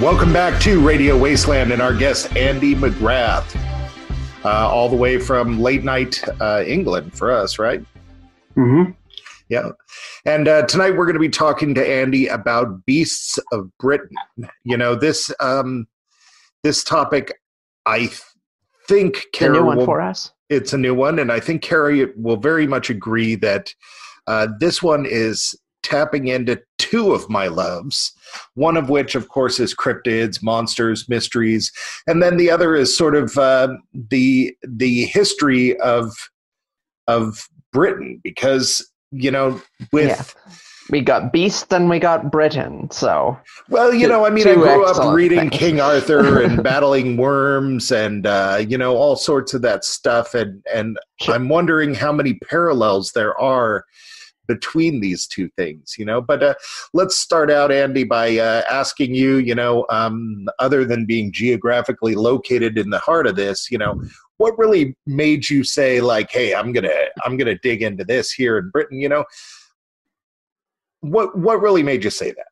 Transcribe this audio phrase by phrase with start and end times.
[0.00, 3.56] Welcome back to Radio Wasteland and our guest, Andy McGrath,
[4.44, 7.82] uh, all the way from late night uh, England for us, right?
[8.56, 8.90] Mm-hmm.
[9.48, 9.70] Yeah.
[10.26, 14.16] And uh, tonight we're going to be talking to Andy about Beasts of Britain.
[14.64, 15.86] You know, this um,
[16.62, 17.32] this topic,
[17.86, 18.20] I th-
[18.86, 20.30] think The new one will- for us.
[20.50, 23.74] it's a new one, and I think Carrie will very much agree that
[24.26, 25.54] uh, this one is
[25.86, 28.12] tapping into two of my loves.
[28.54, 31.72] One of which, of course, is cryptids, monsters, mysteries,
[32.06, 33.68] and then the other is sort of uh,
[34.10, 36.12] the the history of
[37.06, 39.60] of Britain, because you know
[39.92, 40.08] with.
[40.08, 40.52] Yeah.
[40.88, 43.36] We got Beast and we got Britain, so
[43.68, 45.58] Well, you know, I mean, I grew up reading things.
[45.58, 50.62] King Arthur and battling worms and uh, you know all sorts of that stuff, and
[50.72, 51.34] and Sure.
[51.34, 53.84] I'm wondering how many parallels there are
[54.46, 55.96] between these two things.
[55.98, 56.54] You know, but uh,
[56.92, 59.36] let's start out, Andy, by uh, asking you.
[59.36, 64.02] You know, um, other than being geographically located in the heart of this, you know.
[64.38, 66.90] What really made you say like, "Hey, I'm gonna,
[67.24, 69.00] I'm gonna dig into this here in Britain"?
[69.00, 69.24] You know,
[71.00, 72.46] what what really made you say that?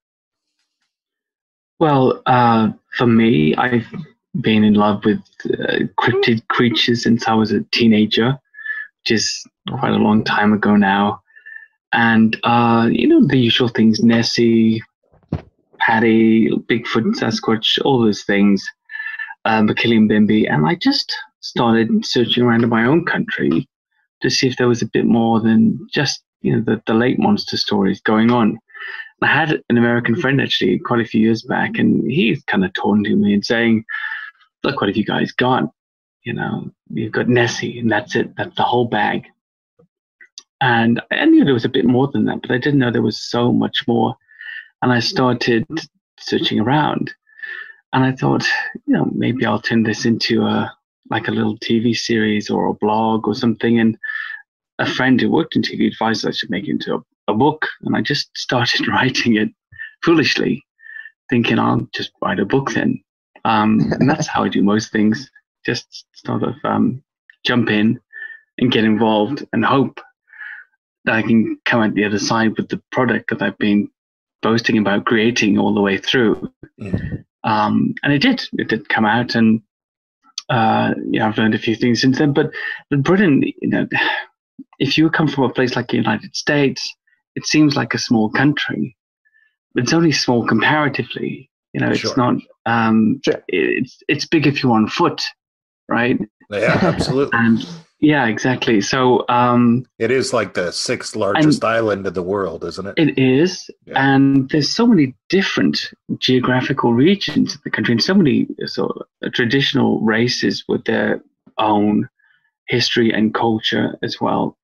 [1.81, 3.87] Well, uh, for me, I've
[4.41, 8.39] been in love with uh, cryptid creatures since I was a teenager,
[9.11, 11.21] is quite a long time ago now.
[11.95, 14.83] And, uh, you know, the usual things Nessie,
[15.79, 18.67] Patty, Bigfoot, Sasquatch, all those things,
[19.45, 20.53] um, Achillean Bimby.
[20.53, 23.69] And I just started searching around in my own country
[24.23, 27.21] to see if there was a bit more than just, you know, the, the late
[27.21, 28.59] monster stories going on.
[29.23, 32.75] I had an American friend actually quite a few years back, and he's kind of
[32.75, 33.85] taunting me and saying,
[34.63, 35.71] "Look, what have you guys got?
[36.25, 38.37] You know, you've got Nessie, and that's it.
[38.37, 39.25] That's the whole bag."
[40.65, 43.03] And I knew there was a bit more than that, but I didn't know there
[43.03, 44.17] was so much more.
[44.81, 45.67] And I started
[46.19, 47.13] searching around,
[47.93, 48.47] and I thought,
[48.87, 50.73] you know, maybe I'll turn this into a
[51.11, 53.79] like a little TV series or a blog or something.
[53.79, 53.99] And
[54.79, 57.67] a friend who worked in TV advised I should make it into a a book
[57.83, 59.51] and I just started writing it
[60.03, 60.65] foolishly,
[61.29, 63.03] thinking I'll just write a book then.
[63.45, 65.31] Um, and that's how I do most things.
[65.67, 67.03] Just sort of um,
[67.45, 68.01] jump in
[68.59, 70.01] and get involved and hope
[71.07, 73.89] I can come out the other side with the product that I've been
[74.43, 76.51] boasting about creating all the way through.
[76.81, 77.25] Mhm.
[77.45, 78.43] Um, and it did.
[78.55, 79.61] It did come out, and
[80.49, 82.33] uh, yeah, I've learned a few things since then.
[82.33, 82.51] But,
[82.91, 83.87] but Britain, you know,
[84.79, 86.95] if you come from a place like the United States,
[87.35, 88.97] it seems like a small country,
[89.75, 91.51] but it's only small comparatively.
[91.73, 92.17] You know, it's Sure.
[92.17, 92.37] not.
[92.67, 93.43] Um, Sure.
[93.49, 95.23] It's it's big if you're on foot,
[95.89, 96.19] right?
[96.51, 97.39] Yeah, absolutely.
[97.39, 97.67] And
[98.05, 98.81] yeah, exactly.
[98.81, 102.95] So um, It is like the sixth largest island in the world, isn't it?
[102.99, 103.95] it is, Yeah.
[104.15, 108.93] and there's so many different geographical regions of the country, and so many sort
[109.23, 111.23] of traditional races with their
[111.59, 112.09] own
[112.69, 114.57] history and culture as well.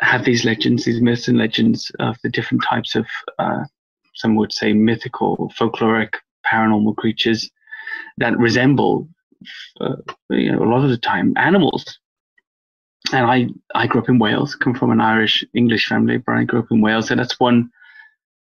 [0.00, 3.06] Have these legends, these myths and legends of the different types of,
[3.38, 3.64] uh,
[4.14, 6.14] some would say, mythical, folkloric,
[6.50, 7.50] paranormal creatures
[8.18, 9.08] that resemble,
[9.80, 9.96] uh,
[10.30, 11.98] you know, a lot of the time animals.
[13.12, 16.44] And I, I grew up in Wales, come from an Irish English family, but I
[16.44, 17.70] grew up in Wales, and that's one,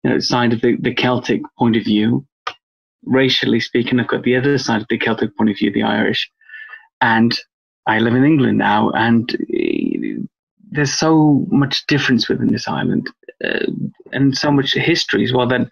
[0.04, 2.26] you know, side of the, the Celtic point of view.
[3.04, 6.30] Racially speaking, I've got the other side of the Celtic point of view, the Irish,
[7.00, 7.36] and
[7.86, 10.22] I live in England now, and uh,
[10.70, 13.10] there's so much difference within this island,
[13.42, 13.66] uh,
[14.12, 15.68] and so much history as well that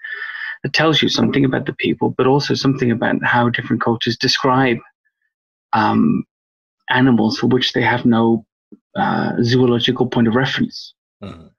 [0.65, 4.79] it tells you something about the people, but also something about how different cultures describe
[5.73, 6.25] um,
[6.91, 8.45] animals for which they have no
[8.99, 10.95] uh, zoological point of reference.
[11.23, 11.51] Mhm.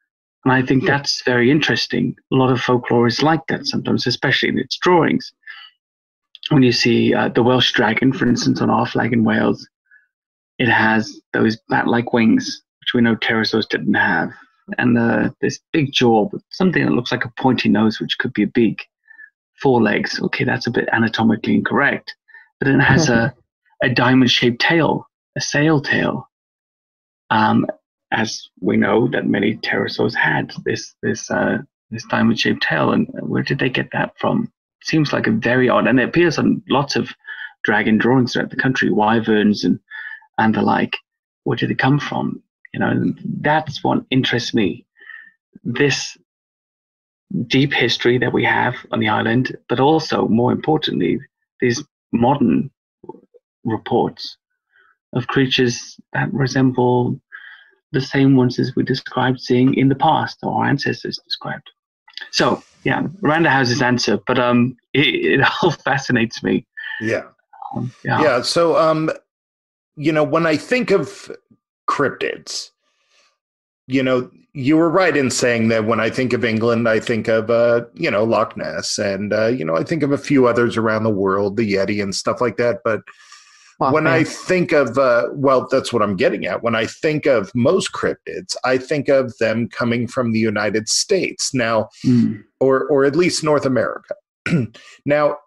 [0.46, 2.16] And I think that's very interesting.
[2.32, 5.34] A lot of folklore is like that sometimes, especially in its drawings.
[6.50, 9.68] When you see uh, the Welsh dragon, for instance, on our flag in Wales,
[10.58, 14.32] it has those bat-like wings, which we know pterosaurs didn't have,
[14.78, 18.34] and uh, this big jaw with something that looks like a pointy nose, which could
[18.34, 18.88] be a beak,
[19.62, 20.20] four legs.
[20.22, 22.16] Okay, that's a bit anatomically incorrect,
[22.60, 23.34] but it has a,
[23.84, 26.29] a diamond-shaped tail, a sail tail.
[27.30, 27.66] Um,
[28.12, 31.60] as we know that many pterosaurs had this this uh,
[31.92, 34.52] this diamond-shaped tail, and where did they get that from?
[34.82, 37.14] Seems like a very odd, and it appears on lots of
[37.64, 39.80] dragon drawings throughout the country, wyverns and
[40.38, 40.98] and the like.
[41.44, 42.42] Where did it come from?
[42.74, 44.86] You know, that's what interests me.
[45.64, 46.18] This
[47.48, 51.20] deep history that we have on the island, but also more importantly,
[51.60, 52.72] these modern
[53.64, 54.38] reports
[55.14, 57.20] of creatures that resemble
[57.92, 61.70] the same ones as we described seeing in the past or our ancestors described.
[62.32, 66.66] So yeah, around the houses answer, but um, it, it all fascinates me.
[67.02, 67.24] Yeah.
[67.76, 68.22] Um, yeah.
[68.22, 68.42] yeah.
[68.42, 69.10] So, um,
[69.96, 71.32] you know, when I think of
[71.90, 72.70] cryptids,
[73.88, 77.28] you know, you were right in saying that when I think of England, I think
[77.28, 80.48] of, uh, you know, Loch Ness and, uh, you know, I think of a few
[80.48, 82.80] others around the world, the Yeti and stuff like that.
[82.84, 83.02] But
[83.80, 84.08] When.
[84.08, 86.62] I think of, uh, well, that's what I'm getting at.
[86.64, 91.54] When I think of most cryptids, I think of them coming from the United States
[91.54, 92.44] now, Mm.
[92.60, 94.16] or or at least North America.
[95.06, 95.38] now,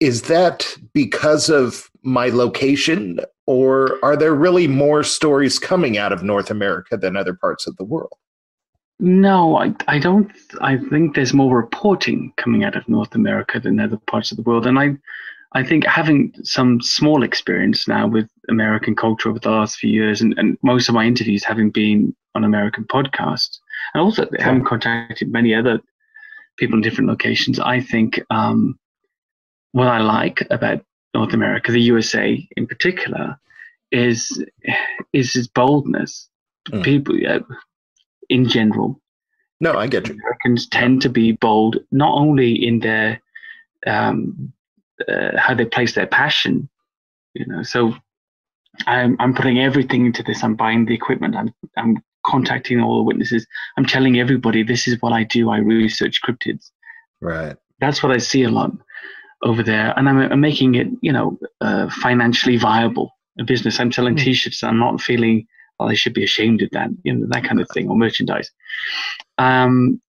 [0.00, 6.22] is that because of my location, or are there really more stories coming out of
[6.22, 8.12] North America than other parts of the world?
[8.98, 10.30] No, I, I don't.
[10.60, 14.42] I think there's more reporting coming out of North America than other parts of the
[14.42, 14.96] world, and I,
[15.56, 20.20] I think having some small experience now with American culture over the last few years,
[20.20, 23.56] and, and most of my interviews having been on American podcasts,
[23.94, 25.80] and also having contacted many other
[26.58, 28.78] people in different locations, I think um,
[29.72, 33.38] what I like about North America, the USA in particular,
[33.90, 34.44] is
[35.14, 36.28] is its boldness.
[36.68, 36.84] Mm.
[36.84, 37.40] People, uh,
[38.28, 39.00] in general,
[39.62, 40.14] No, I get you.
[40.16, 43.22] Americans tend to be bold not only in their
[43.86, 44.52] um,
[45.08, 46.68] uh, how they place their passion,
[47.34, 47.62] you know.
[47.62, 47.94] So
[48.86, 50.42] I'm I'm putting everything into this.
[50.42, 51.36] I'm buying the equipment.
[51.36, 53.46] I'm I'm contacting all the witnesses.
[53.76, 55.50] I'm telling everybody this is what I do.
[55.50, 56.70] I research cryptids.
[57.20, 57.56] Right.
[57.80, 58.72] That's what I see a lot
[59.42, 63.12] over there, and I'm, I'm making it you know uh, financially viable.
[63.38, 63.78] A business.
[63.78, 64.24] I'm selling Hmm.
[64.24, 64.62] T-shirts.
[64.62, 65.46] I'm not feeling
[65.78, 65.90] well.
[65.90, 66.88] I should be ashamed of that.
[67.04, 68.50] You know that kind of thing or merchandise.
[69.38, 70.00] Um,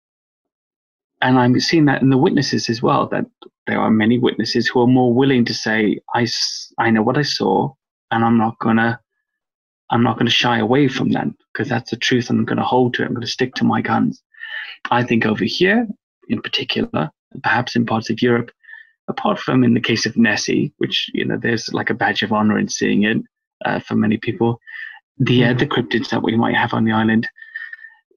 [1.22, 3.08] and I'm seeing that in the witnesses as well.
[3.08, 3.26] That
[3.66, 6.28] there are many witnesses who are more willing to say, "I,
[6.78, 7.74] I know what I saw,
[8.12, 9.00] and I'm not gonna,
[9.90, 12.30] I'm not gonna shy away from that because that's the truth.
[12.30, 13.08] I'm gonna hold to it.
[13.08, 14.22] I'm gonna stick to my guns."
[14.92, 15.88] I think over here,
[16.30, 17.10] in particular,
[17.44, 18.52] perhaps in parts of Europe,
[19.08, 22.32] apart from in the case of Nessie, which you know there's like a badge of
[22.32, 23.18] honor in seeing it
[23.66, 24.60] uh, for many people,
[25.18, 27.28] the other cryptids that we might have on the island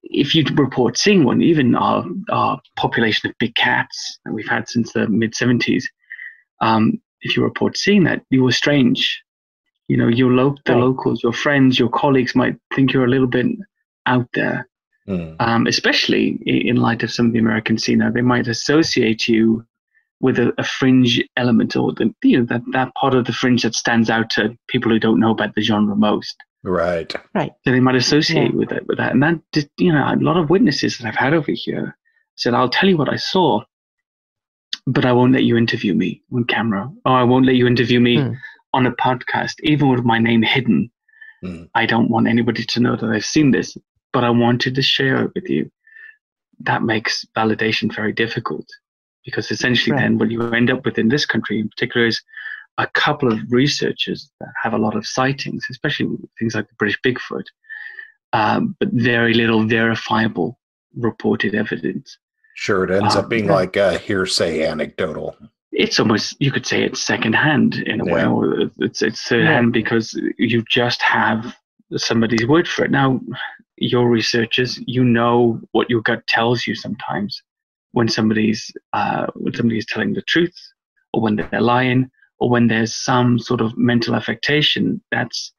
[0.03, 4.69] if you report seeing one, even our, our population of big cats that we've had
[4.69, 5.85] since the mid 70s,
[6.61, 9.23] um, if you report seeing that, you were strange.
[9.89, 10.81] You know, your lo- the Right.
[10.81, 13.47] locals, your friends, your colleagues might think you're a little bit
[14.07, 14.69] out there,
[15.09, 15.37] Mm.
[15.41, 17.99] um, especially in light of some of the American scene.
[17.99, 19.65] Now, They might associate you
[20.21, 23.63] with a, a fringe element or the, you know, that, that part of the fringe
[23.63, 27.13] that stands out to people who don't know about the genre most Right.
[27.35, 27.53] Right.
[27.65, 28.57] that they might associate Yeah.
[28.59, 31.15] with it with that and that just, you know a lot of witnesses that i've
[31.17, 31.97] had over here
[32.37, 33.63] said i'll tell you what i saw
[34.87, 38.01] but i won't let you interview me on camera or i won't let you interview
[38.01, 38.33] me Hmm.
[38.75, 40.91] on a podcast even with my name hidden
[41.43, 41.63] Hmm.
[41.75, 43.77] i don't want anybody to know that i've seen this
[44.13, 45.71] but i wanted to share it with you
[46.61, 48.67] that makes validation very difficult
[49.25, 50.03] because essentially Right.
[50.03, 52.21] then what you end up with in this country in particular is
[52.85, 56.99] a couple of researchers that have a lot of sightings, especially things like the British
[57.07, 57.47] Bigfoot,
[58.33, 60.59] um, but very little verifiable
[61.09, 62.19] reported evidence.
[62.55, 62.85] Sure.
[62.85, 63.61] It ends Um, up being yeah.
[63.63, 65.37] like a hearsay anecdotal.
[65.73, 68.37] It's almost you could say it's secondhand in a way, Yeah.
[68.37, 70.07] or it's it's third hand because
[70.37, 71.41] you just have
[71.97, 72.91] somebody's word for it.
[72.91, 73.21] Now,
[73.77, 77.43] your researchers, you know what your gut tells you sometimes
[77.93, 80.59] when somebody's uh, when somebody is telling the truth,
[81.13, 85.53] or when they're lying, or when there's some sort of mental affectation that's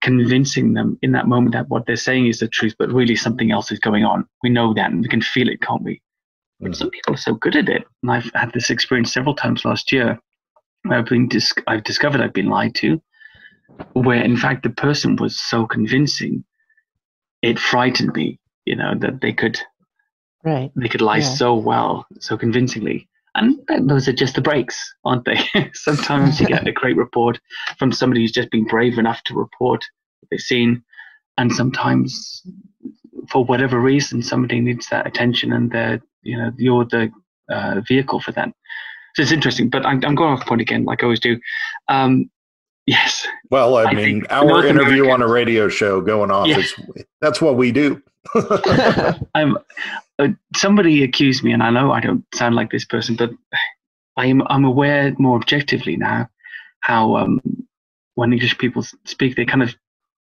[0.00, 3.50] convincing them in that moment that what they're saying is the truth, but really something
[3.50, 4.26] else is going on.
[4.42, 6.00] We know that, and we can feel it, can't we?
[6.60, 6.76] But Mhm.
[6.76, 9.90] some people are so good at it, and I've had this experience several times last
[9.92, 10.18] year.
[10.82, 13.00] Where I've been dis- I've discovered I've been lied to,
[13.94, 16.44] where in fact the person was so convincing,
[17.42, 18.38] it frightened me.
[18.66, 19.58] You know that they could
[20.44, 20.70] Right.
[20.76, 21.34] they could lie Yeah.
[21.34, 23.08] so well, so convincingly.
[23.36, 25.38] And those are just the breaks, aren't they?
[25.74, 27.40] Sometimes you get a great report
[27.78, 29.84] from somebody who's just been brave enough to report
[30.20, 30.82] what they've seen,
[31.36, 32.42] and sometimes,
[33.28, 37.10] for whatever reason, somebody needs that attention, and they're, you know, you're the
[37.50, 38.50] uh, vehicle for that.
[39.16, 41.38] So it's interesting, but I'm, I'm going off point again, like I always do.
[41.88, 42.30] Um,
[42.86, 46.58] yes, Well, I, I mean, our North interview on a radio show going off Yeah.
[46.58, 46.74] is
[47.20, 48.00] that's what we do.
[49.34, 49.58] I'm
[50.18, 53.30] uh, somebody accused me, and I know I don't sound like this person, but
[54.16, 56.28] I'm I'm aware more objectively now
[56.80, 57.40] how um,
[58.14, 59.74] when English people speak, they kind of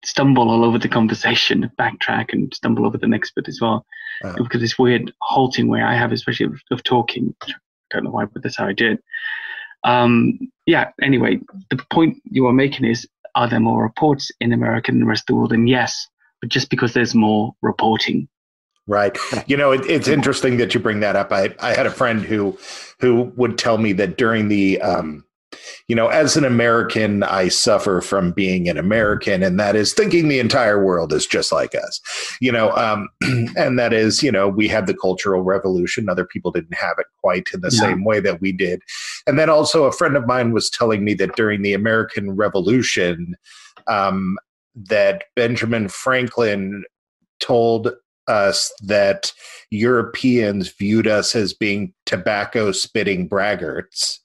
[0.03, 3.85] stumble all over the conversation, backtrack, and stumble over the next bit as well.
[4.23, 4.35] Uh.
[4.37, 7.33] Because this weird halting way I have, especially of, of talking.
[7.43, 7.53] I
[7.91, 8.99] don't know why, but that's how I did.
[9.83, 10.91] Um, yeah.
[11.01, 15.05] Anyway, the point you are making is: are there more reports in America than the
[15.05, 15.53] rest of the world?
[15.53, 16.07] And yes,
[16.41, 18.27] but just because there's more reporting
[18.89, 19.15] Right.
[19.45, 21.31] You know, it, it's interesting that you bring that up.
[21.31, 22.57] I, I had a friend who
[22.99, 25.23] who would tell me that during the um,
[25.87, 30.27] you know, as an American, I suffer from being an American, and that is thinking
[30.27, 32.01] the entire world is just like us,
[32.41, 33.09] you know, um,
[33.55, 36.09] and that is, you know, we had the Cultural Revolution.
[36.09, 37.81] Other people didn't have it quite in the yeah.
[37.81, 38.81] same way that we did.
[39.27, 43.35] And then also, a friend of mine was telling me that during the American Revolution,
[43.85, 44.37] um,
[44.75, 46.85] that Benjamin Franklin
[47.39, 47.91] told
[48.29, 49.33] us that
[49.71, 54.19] Europeans viewed us as being tobacco spitting braggarts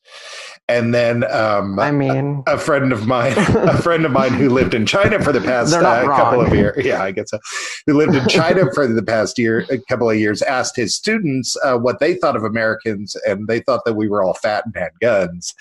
[0.68, 4.49] and then um, I mean, a, a, friend of mine, a friend of mine who
[4.49, 7.38] lived in China for the past uh, couple of years, yeah, I guess so,
[7.87, 11.56] who lived in China for the past year, a couple of years, asked his students
[11.62, 14.75] uh, what they thought of Americans, and they thought that we were all fat and
[14.75, 15.54] had guns.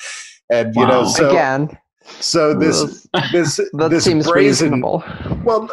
[0.50, 0.88] And you wow.
[0.88, 1.78] know, so again,
[2.20, 5.04] so this this that this seems brazen, reasonable.
[5.44, 5.70] Well,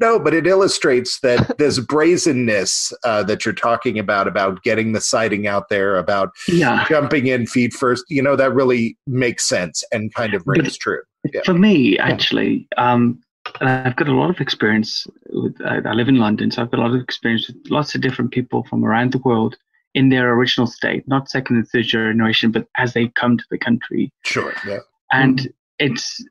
[0.00, 5.00] no, but it illustrates that this brazenness uh, that you're talking about about getting the
[5.00, 6.84] sighting out there, about yeah.
[6.88, 8.04] jumping in feet first.
[8.08, 11.02] You know that really makes sense and kind of rings but true.
[11.32, 11.40] Yeah.
[11.44, 13.20] For me, actually, um,
[13.60, 15.06] I've got a lot of experience.
[15.30, 17.94] With I, I live in London, so I've got a lot of experience with lots
[17.94, 19.56] of different people from around the world
[19.94, 23.56] in their original state, not second and third generation, but as they come to the
[23.56, 24.12] country.
[24.24, 24.52] Sure.
[24.66, 24.80] Yeah.
[25.10, 26.24] And it's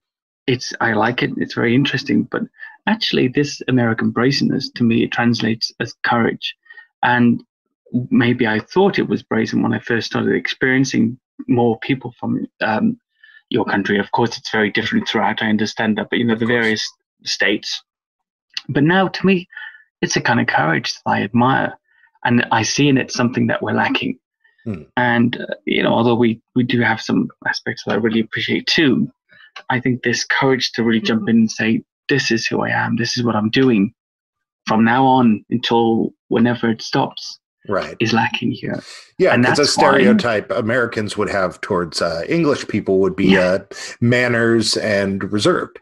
[0.48, 1.32] it's I like it.
[1.38, 2.24] It's very interesting.
[2.24, 2.44] But
[2.88, 6.56] actually, this American brazenness to me it translates as courage,
[7.04, 7.44] and
[8.10, 13.00] maybe I thought it was brazen when I first started experiencing more people from um,
[13.50, 14.00] your country.
[14.00, 15.42] Of course, it's very different throughout.
[15.42, 16.88] I understand that, but you know the various
[17.24, 17.84] states.
[18.70, 19.48] But now, to me,
[20.02, 21.78] it's a kind of courage that I admire,
[22.24, 24.20] and I see in it something that we're lacking.
[24.64, 24.84] Hmm.
[24.98, 28.66] And uh, you know, although we we do have some aspects that I really appreciate
[28.68, 29.12] too,
[29.70, 32.98] I think this courage to really jump in and say, this is who I am,
[32.98, 33.94] this is what I'm doing
[34.68, 37.40] from now on until whenever it stops.
[37.68, 37.96] Right.
[38.00, 38.84] Is lacking here.
[39.18, 43.26] Yeah, and that's a stereotype why, Americans would have towards uh, English people would be
[43.26, 43.40] yeah.
[43.40, 43.60] uh,
[44.00, 45.80] manners and reserved.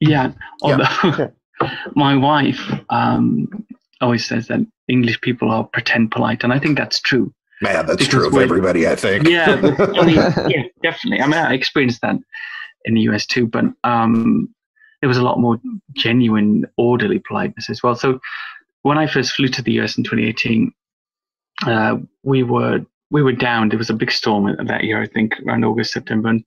[0.00, 0.32] Yeah.
[0.60, 1.28] Although yeah.
[1.94, 3.48] my wife um,
[4.02, 7.32] always says that English people are pretend polite, and I think that's true.
[7.62, 9.26] Man, that's true of everybody, I think.
[9.26, 10.16] Yeah, I mean,
[10.50, 11.22] yeah, definitely.
[11.22, 12.16] I mean, I experienced that
[12.84, 14.48] in the US too, but um,
[15.00, 15.60] there was a lot more
[15.92, 17.94] genuine, orderly politeness as well.
[17.94, 18.20] So
[18.82, 20.72] when I first flew to the US in 2018,
[21.66, 23.68] uh, we were we were down.
[23.68, 26.44] There was a big storm that year, I think, around August, September, and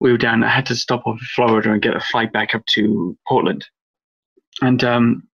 [0.00, 0.44] we were down.
[0.44, 3.66] I had to stop off in Florida and get a flight back up to Portland.
[4.60, 5.28] And um,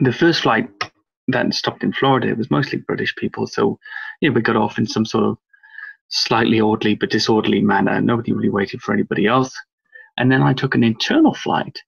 [0.00, 0.68] the first flight
[1.28, 3.46] that stopped in Florida it was mostly British people.
[3.46, 3.78] So,
[4.20, 5.38] you know, we got off in some sort of
[6.08, 8.00] slightly orderly but disorderly manner.
[8.00, 9.54] Nobody really waited for anybody else.
[10.16, 11.78] And then I took an internal flight.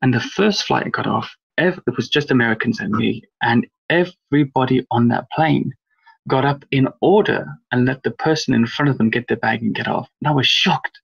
[0.00, 3.22] And the first flight I got off, it was just Americans and me.
[3.42, 5.72] And everybody on that plane
[6.28, 9.62] got up in order and let the person in front of them get their bag
[9.62, 10.08] and get off.
[10.20, 10.98] And I was shocked.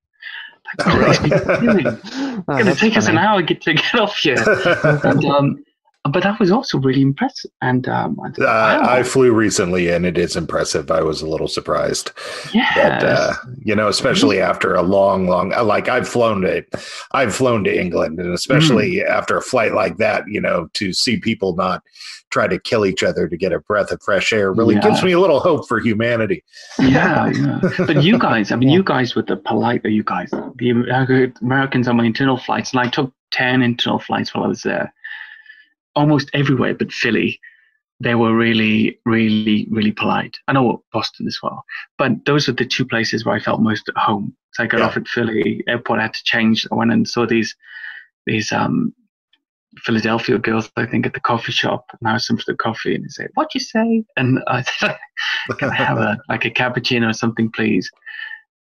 [0.78, 2.00] Like, what are these people doing?
[2.38, 2.96] It's going to take funny.
[2.96, 4.36] us an hour to get, to get off here.
[5.04, 5.64] and, um,
[6.08, 7.50] but that was also really impressive.
[7.62, 10.90] And um, I, uh, I, flew recently, and it is impressive.
[10.90, 12.12] I was a little surprised.
[12.52, 14.50] Yeah, that uh, you know, especially mm-hmm.
[14.50, 16.64] after a long, long like I've flown to,
[17.12, 19.08] I've flown to England, and especially mm.
[19.08, 21.82] after a flight like that, you know, to see people not
[22.30, 24.82] try to kill each other to get a breath of fresh air really yeah.
[24.82, 26.44] gives me a little hope for humanity.
[26.78, 27.60] Yeah, yeah.
[27.78, 31.96] But you guys, I mean, you guys with the polite, you guys, the Americans on
[31.96, 34.92] my internal flights, and I took ten internal flights while I was there
[35.98, 37.40] almost everywhere but Philly,
[38.00, 40.38] they were really, really, really polite.
[40.46, 41.64] I know Boston as well,
[41.98, 44.34] but those are the two places where I felt most at home.
[44.52, 44.86] So I got yeah.
[44.86, 45.98] off at Philly airport.
[45.98, 46.66] I had to change.
[46.70, 47.54] I went and saw these
[48.26, 48.94] these um,
[49.78, 52.94] Philadelphia girls, I think, at the coffee shop, and I asked them for the coffee,
[52.94, 54.96] and they said, "What you say?" And I said,
[55.58, 57.90] "Can I have a like a cappuccino or something, please?"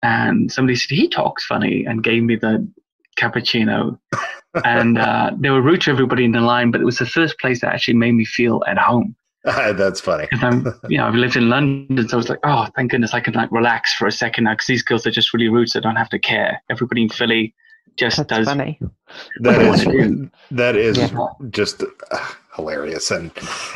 [0.02, 2.66] And somebody said, "He talks funny," and gave me the
[3.20, 4.00] cappuccino
[4.64, 7.40] and uh, they were rude to everybody in the line, but it was the first
[7.40, 9.16] place that actually made me feel at home.
[9.44, 10.28] That's funny.
[10.30, 13.14] Because I'm, you know, I've lived in London, so I was like, oh, thank goodness
[13.14, 15.70] I can like relax for a second now because these girls are just really rude,
[15.70, 16.62] so I don't have to care.
[16.70, 17.54] Everybody in Philly
[17.98, 18.48] just That's does.
[18.48, 18.80] Funny.
[19.42, 21.30] That is that is yeah.
[21.50, 23.32] just uh, hilarious, and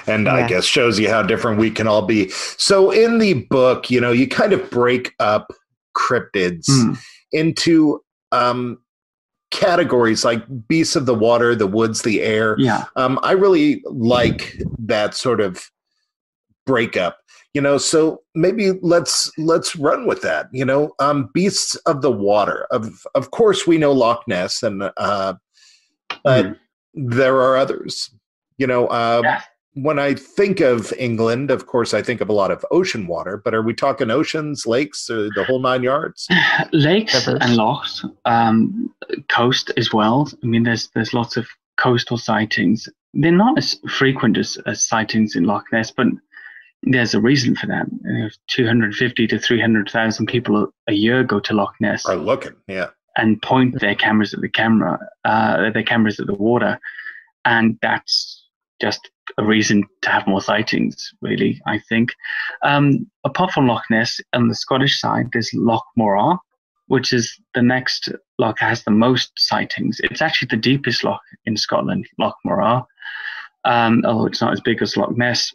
[0.07, 0.33] and yeah.
[0.33, 2.29] I guess shows you how different we can all be.
[2.29, 5.51] So in the book, you know, you kind of break up
[5.95, 6.97] cryptids mm.
[7.31, 8.79] into um
[9.51, 12.55] categories like beasts of the water, the woods, the air.
[12.59, 12.85] Yeah.
[12.95, 15.69] Um, I really like that sort of
[16.65, 17.17] breakup.
[17.53, 20.49] You know, so maybe let's let's run with that.
[20.51, 22.67] You know, um, beasts of the water.
[22.69, 25.33] Of of course, we know Loch Ness, and uh,
[26.23, 26.55] but mm.
[26.93, 28.11] there are others.
[28.59, 29.41] You know, uh, yeah.
[29.73, 33.37] When I think of England, of course, I think of a lot of ocean water,
[33.37, 36.27] but are we talking oceans, lakes, uh, the whole nine yards?
[36.73, 37.39] Lakes Rivers.
[37.41, 38.93] and lochs, um,
[39.29, 40.29] coast as well.
[40.43, 41.47] I mean, there's there's lots of
[41.77, 42.89] coastal sightings.
[43.13, 46.07] They're not as frequent as, as sightings in Loch Ness, but
[46.83, 47.85] there's a reason for that.
[48.03, 52.55] You know, 250 to 300,000 people a, a year go to Loch Ness Are looking,
[52.67, 52.87] yeah.
[53.17, 56.79] and point their cameras at the camera, uh, their cameras at the water,
[57.45, 58.47] and that's
[58.81, 61.13] just a reason to have more sightings.
[61.21, 62.11] Really, I think.
[62.63, 66.39] Um, apart from Loch Ness, on the Scottish side, there's Loch Morar,
[66.87, 68.09] which is the next
[68.39, 69.99] loch that has the most sightings.
[70.03, 72.85] It's actually the deepest loch in Scotland, Loch Morar,
[73.65, 75.53] um, although it's not as big as Loch Ness,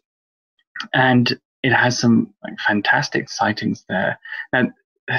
[0.93, 4.19] and it has some like, fantastic sightings there.
[4.53, 4.71] Now,
[5.09, 5.19] you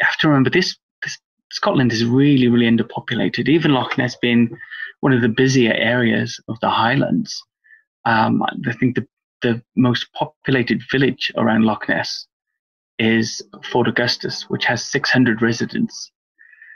[0.00, 0.76] have to remember this.
[1.02, 1.18] This
[1.50, 3.48] Scotland is really, really underpopulated.
[3.48, 4.56] Even Loch Ness being
[5.00, 7.42] one of the busier areas of the Highlands.
[8.04, 9.06] Um, I think the
[9.42, 12.26] the most populated village around Loch Ness
[12.98, 13.40] is
[13.70, 16.10] Fort Augustus, which has 600 residents.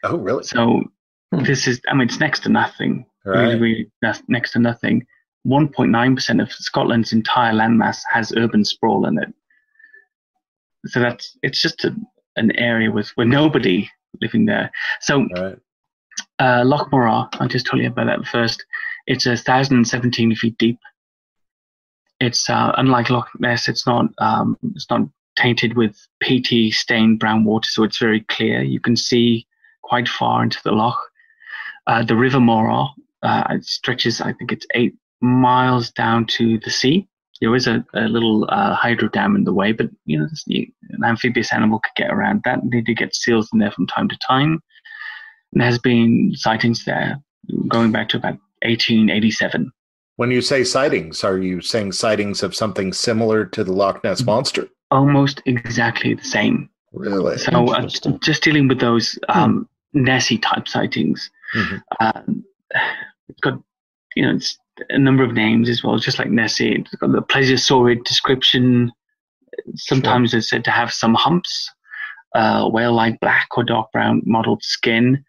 [0.04, 0.44] Oh, really?
[0.44, 0.82] So
[1.32, 1.42] Hmm.
[1.44, 3.04] this is, I mean, it's next to nothing.
[3.24, 3.60] Really, Right.
[3.60, 5.04] really that's next to nothing.
[5.44, 9.34] 1.9% of Scotland's entire landmass has urban sprawl in it.
[10.86, 11.96] So that's, it's just a,
[12.36, 13.88] an area with, with nobody
[14.20, 14.70] living there.
[15.00, 15.58] So Right.
[16.38, 18.64] uh, Loch Morar, I'll just tell you about that first.
[19.08, 20.78] It's a 1,017 feet deep.
[22.22, 23.68] It's uh, unlike Loch Ness.
[23.68, 25.00] It's not um, it's not
[25.34, 28.62] tainted with peaty stained brown water, so it's very clear.
[28.62, 29.44] You can see
[29.82, 31.00] quite far into the loch.
[31.88, 37.08] Uh, the River Morar uh, stretches, I think it's eight miles down to the sea.
[37.40, 41.04] There is a, a little uh, hydro dam in the way, but you know an
[41.04, 42.60] amphibious animal could get around that.
[42.70, 44.62] They do get seals in there from time to time.
[45.52, 47.20] And there has been sightings there
[47.66, 49.72] going back to about 1887.
[50.22, 54.22] When you say sightings, are you saying sightings of something similar to the Loch Ness
[54.22, 54.68] monster?
[54.92, 56.70] Almost exactly the same.
[56.92, 57.38] Really?
[57.38, 57.88] So uh,
[58.22, 61.82] just dealing with those um, Nessie type sightings, Mhm.
[61.98, 62.44] um,
[63.28, 63.58] it's got
[64.14, 64.56] you know it's
[64.90, 66.76] a number of names as well, just like Nessie.
[66.76, 68.92] It's got the plesiosaurid description.
[69.74, 71.68] Sometimes it's said to have some humps,
[72.36, 75.24] uh, whale-like black or dark brown mottled skin,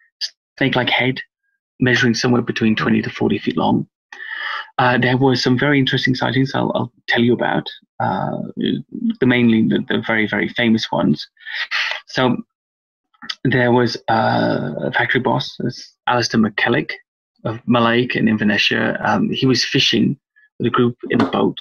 [0.59, 1.19] snake-like head,
[1.79, 3.87] measuring somewhere between 20 to 40 feet long.
[4.79, 7.69] Uh, there were some very interesting sightings I'll, I'll tell you about.
[7.99, 11.27] Uh, the mainly the, the very very famous ones.
[12.07, 12.37] So
[13.43, 15.57] there was uh, a factory boss,
[16.07, 16.91] Alistair McKellick
[17.45, 18.71] of Mallaig in Inverness.
[18.99, 20.17] Um, he was fishing
[20.59, 21.57] with a group in a boat,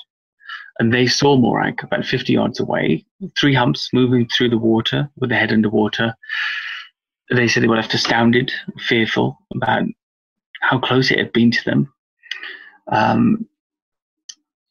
[0.79, 3.05] and they saw Morag about 50 yards away,
[3.39, 6.15] three humps moving through the water with the head underwater.
[7.31, 9.85] They said they were left astounded, fearful about
[10.61, 11.93] how close it had been to them.
[12.91, 13.47] Um,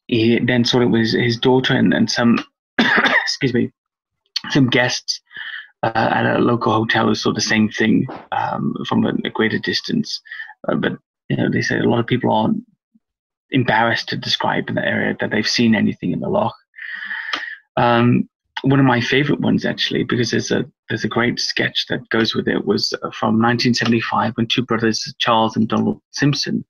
[0.08, 2.38] he then saw it was his daughter and, and some,
[2.78, 3.72] excuse me,
[4.50, 5.20] some guests
[5.82, 9.58] uh, at a local hotel who saw the same thing um, from a, a greater
[9.58, 10.20] distance.
[10.68, 10.92] Uh, but
[11.28, 12.50] you know, they say a lot of people are
[13.50, 16.54] embarrassed to describe in that area that they've seen anything in the loch.
[17.76, 18.28] Um,
[18.62, 22.34] one of my favorite ones, actually, because there's a there's a great sketch that goes
[22.34, 26.64] with it, was from 1975 when two brothers, Charles and Donald Simpson,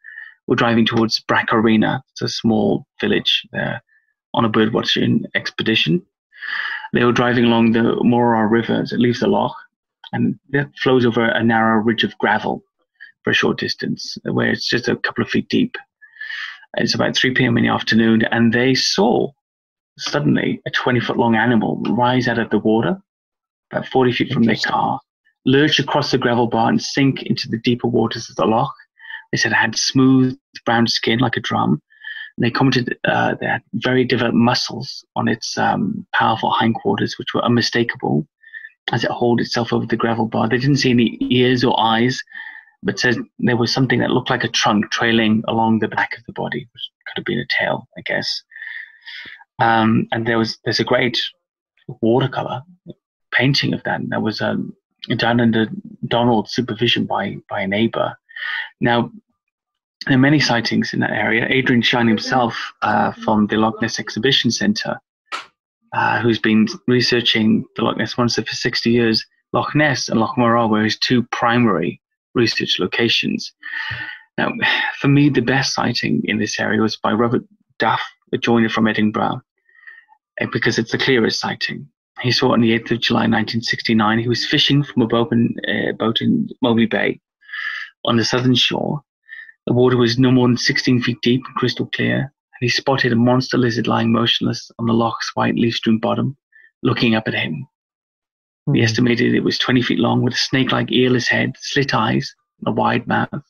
[0.46, 2.00] were driving towards Bracorina.
[2.12, 3.82] It's a small village there
[4.34, 6.02] on a birdwatching expedition.
[6.92, 9.56] They were driving along the Morar River as it leaves the loch,
[10.12, 12.62] and that flows over a narrow ridge of gravel
[13.22, 15.76] for a short distance, where it's just a couple of feet deep.
[16.76, 17.56] It's about 3 p.m.
[17.56, 19.30] in the afternoon, and they saw
[19.98, 23.00] suddenly a 20 foot long animal rise out of the water,
[23.70, 25.00] about 40 feet from their car,
[25.44, 28.74] lurch across the gravel bar, and sink into the deeper waters of the loch.
[29.32, 31.82] They said it had smooth brown skin like a drum.
[32.36, 37.34] And they commented uh, they had very developed muscles on its um, powerful hindquarters, which
[37.34, 38.26] were unmistakable
[38.92, 40.48] as it hauled itself over the gravel bar.
[40.48, 42.22] They didn't see any ears or eyes,
[42.82, 46.24] but said there was something that looked like a trunk trailing along the back of
[46.26, 48.42] the body, which could have been a tail, I guess.
[49.58, 51.18] Um, and there was there's a great
[52.00, 52.62] watercolor
[53.32, 54.00] painting of that.
[54.00, 54.74] And that was um,
[55.16, 55.66] done under
[56.06, 58.16] Donald's supervision by by a neighbor.
[58.80, 59.10] Now,
[60.06, 61.46] there are many sightings in that area.
[61.48, 64.98] Adrian Shine himself uh, from the Loch Ness Exhibition Centre,
[65.92, 70.36] uh, who's been researching the Loch Ness monster for 60 years, Loch Ness and Loch
[70.36, 72.00] Morar were his two primary
[72.34, 73.52] research locations.
[74.38, 74.50] Now,
[74.98, 77.42] for me, the best sighting in this area was by Robert
[77.78, 78.02] Duff,
[78.32, 79.42] a joiner from Edinburgh,
[80.40, 81.86] eh, because it's the clearest sighting.
[82.20, 84.18] He saw it on the 8th of July 1969.
[84.18, 87.20] He was fishing from a boat in, uh, boat in Meoble Bay
[88.04, 89.02] on the southern shore.
[89.66, 92.18] The water was no more than 16 feet deep and crystal clear.
[92.18, 96.36] And he spotted a monster lizard lying motionless on the loch's white leaf-strewn bottom,
[96.82, 97.66] looking up at him.
[98.72, 98.84] He Hmm.
[98.84, 102.72] estimated it was 20 feet long with a snake-like earless head, slit eyes, and a
[102.72, 103.42] wide mouth.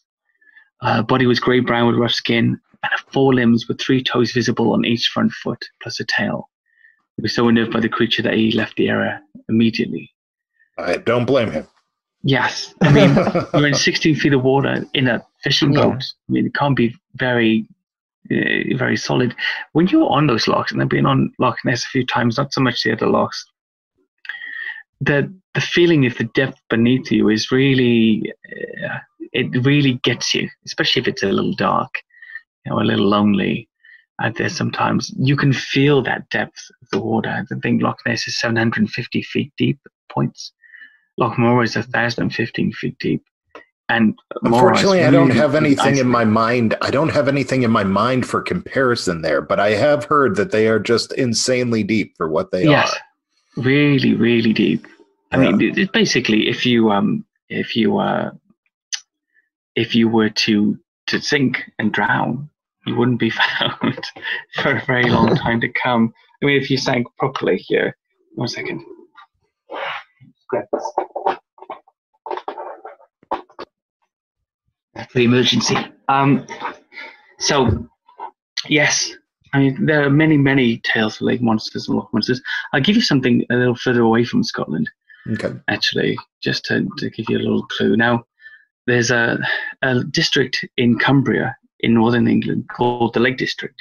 [0.81, 4.73] Uh, body was grey brown with rough skin, and four limbs with three toes visible
[4.73, 6.49] on each front foot, plus a tail.
[7.17, 10.11] He was so unnerved by the creature that he left the area immediately.
[10.79, 11.67] I don't blame him.
[12.25, 13.15] Yes, I mean,
[13.55, 15.87] you're in 16 feet of water in a fishing Yeah.
[15.87, 16.05] boat.
[16.29, 17.67] I mean, it can't be very,
[18.31, 19.35] uh, very solid.
[19.73, 22.53] When you're on those locks, and I've been on Loch Ness a few times, not
[22.53, 23.45] so much the other locks,
[25.01, 28.33] the the feeling of the depth beneath you is really,
[28.87, 28.99] uh,
[29.33, 31.91] it really gets you, especially if it's a little dark,
[32.65, 33.69] you know, a little lonely
[34.23, 34.49] out there.
[34.49, 37.29] Sometimes you can feel that depth of the water.
[37.29, 40.53] I think Loch Ness is 750 feet deep at points.
[41.19, 43.23] Loch is 1,015 feet deep.
[43.89, 46.75] And Unfortunately, I don't have anything in my mind.
[46.81, 50.51] I don't have anything in my mind for comparison there, but I have heard that
[50.51, 52.71] they are just insanely deep for what they are.
[52.71, 53.63] yes, are.
[53.63, 54.87] really, really deep.
[55.33, 55.51] I Yeah.
[55.51, 58.31] mean, it, it basically, if you um, if you uh,
[59.75, 62.49] if you were to to sink and drown,
[62.87, 64.01] you wouldn't be found
[64.55, 66.15] for a very long time to come.
[66.43, 67.97] I mean, if you sank properly here,
[68.37, 68.83] one second.
[70.49, 70.93] Grab this.
[74.95, 75.77] For the emergency.
[76.09, 76.47] Um,
[77.39, 77.89] so,
[78.69, 79.13] yes,
[79.53, 82.41] I mean, there are many, many tales of lake monsters and loch monsters.
[82.73, 84.89] I'll give you something a little further away from Scotland
[85.31, 85.53] Okay.
[85.69, 87.97] actually, just to, to give you a little clue.
[87.97, 88.25] Now,
[88.87, 89.39] there's a,
[89.83, 93.81] a district in Cumbria in northern England called the Lake District.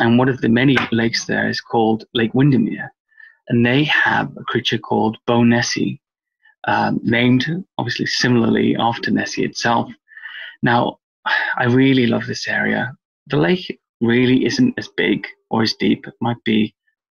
[0.00, 2.92] And one of the many lakes there is called Lake Windermere.
[3.48, 6.00] And they have a creature called Bownessie,
[6.66, 7.46] um, named
[7.78, 9.90] obviously similarly after Nessie itself.
[10.62, 10.98] Now,
[11.58, 12.92] I really love this area.
[13.28, 16.06] The lake really isn't as big or as deep.
[16.06, 16.74] It might be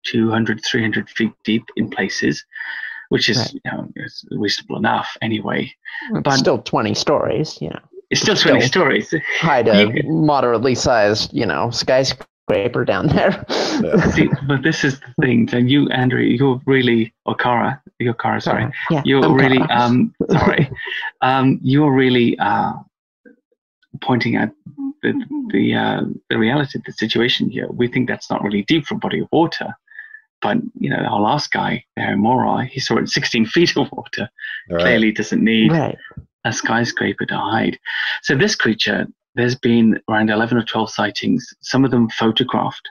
[0.08, 2.44] 200, 300 feet deep in places,
[3.10, 3.54] which is Right.
[3.54, 5.72] you know, it's reasonable enough anyway.
[6.12, 7.80] It's But- still 20 stories, you know.
[8.10, 8.68] It's still 20 Still.
[8.70, 9.14] stories.
[9.40, 13.46] Hide a moderately sized, you know, skyscraper down there.
[14.12, 15.48] See, but this is the thing.
[15.54, 18.70] And you, Andrew, you're really, or Cara, you're Cara, sorry.
[18.90, 19.80] Yeah, You're I'm really, Cara.
[19.80, 20.70] um, sorry.
[21.22, 22.74] Um, you're really uh,
[24.00, 24.50] pointing out
[25.02, 25.14] the
[25.52, 27.68] the uh, the reality of the situation here.
[27.70, 29.74] We think that's not really deep for a body of water,
[30.42, 33.92] but you know, our last guy there in Morar, he saw it 16 feet of
[33.92, 34.30] water.
[34.70, 34.82] All right.
[34.84, 35.98] Clearly, doesn't need Right.
[36.46, 37.80] a skyscraper to hide.
[38.24, 42.88] So this creature, there's been around 11 or 12 sightings, some of them photographed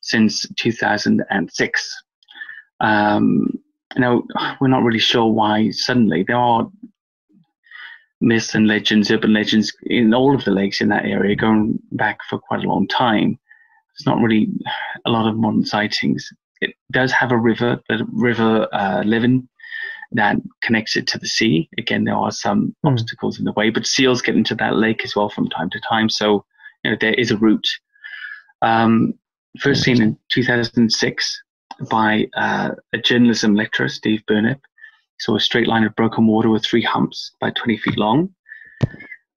[0.00, 2.02] since 2006.
[2.80, 3.46] Um,
[3.96, 4.22] now,
[4.60, 6.70] we're not really sure why suddenly there are
[8.20, 12.18] myths and legends, urban legends in all of the lakes in that area going back
[12.28, 13.38] for quite a long time.
[13.94, 14.48] It's not really
[15.04, 16.28] a lot of modern sightings.
[16.60, 19.48] It does have a river, the river uh, Leven,
[20.12, 21.68] that connects it to the sea.
[21.78, 22.88] Again, there are some Hmm.
[22.88, 25.80] obstacles in the way, but seals get into that lake as well from time to
[25.80, 26.08] time.
[26.08, 26.44] So,
[26.84, 27.66] you know, there is a route.
[28.62, 29.14] Um,
[29.60, 31.42] first seen in 2006
[31.90, 34.60] by uh, a journalism lecturer, Steve Burnett.
[35.20, 38.34] Saw a straight line of broken water with three humps, about 20 feet long.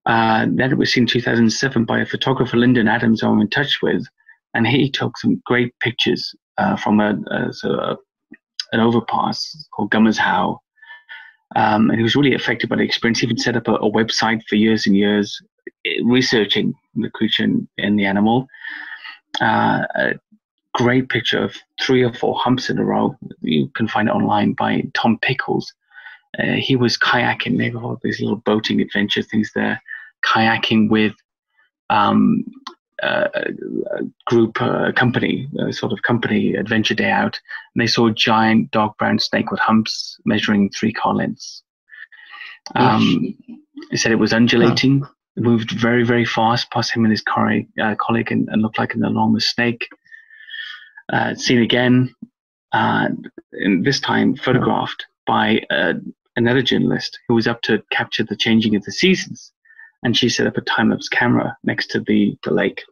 [0.06, 3.50] Uh, then it was seen in 2007 by a photographer, Lyndon Adams, who I'm in
[3.50, 4.06] touch with,
[4.54, 7.98] and he took some great pictures uh, from a, a, so a
[8.74, 10.60] an overpass called Gummers How.
[11.56, 13.20] Um, and he was really affected by the experience.
[13.20, 15.40] He even set up a, a website for years and years,
[15.86, 18.48] eh, researching the creature and, and the animal.
[19.40, 19.84] Uh,
[20.74, 23.16] great picture of three or four humps in a row.
[23.42, 25.74] You can find it online by Tom Pickles.
[26.40, 27.58] Uh, he was kayaking.
[27.58, 29.82] They have all these little boating adventure things there,
[30.26, 31.14] kayaking with
[31.90, 32.44] um,
[33.04, 37.40] uh, a group, uh, a company, a sort of company adventure day out,
[37.76, 41.64] and they saw a giant dark brown snake with humps measuring three car lengths.
[42.76, 43.36] Um,
[43.92, 45.04] he said it was undulating,
[45.36, 48.96] moved very, very fast past him and his colleague, uh, colleague and, and looked like
[48.96, 49.88] an enormous snake.
[51.12, 52.14] Uh, seen again,
[52.72, 53.10] uh,
[53.54, 55.94] and this time photographed by uh,
[56.36, 59.52] another journalist who was up to capture the changing of the seasons.
[60.04, 62.84] And she set up a time lapse camera next to the, the lake,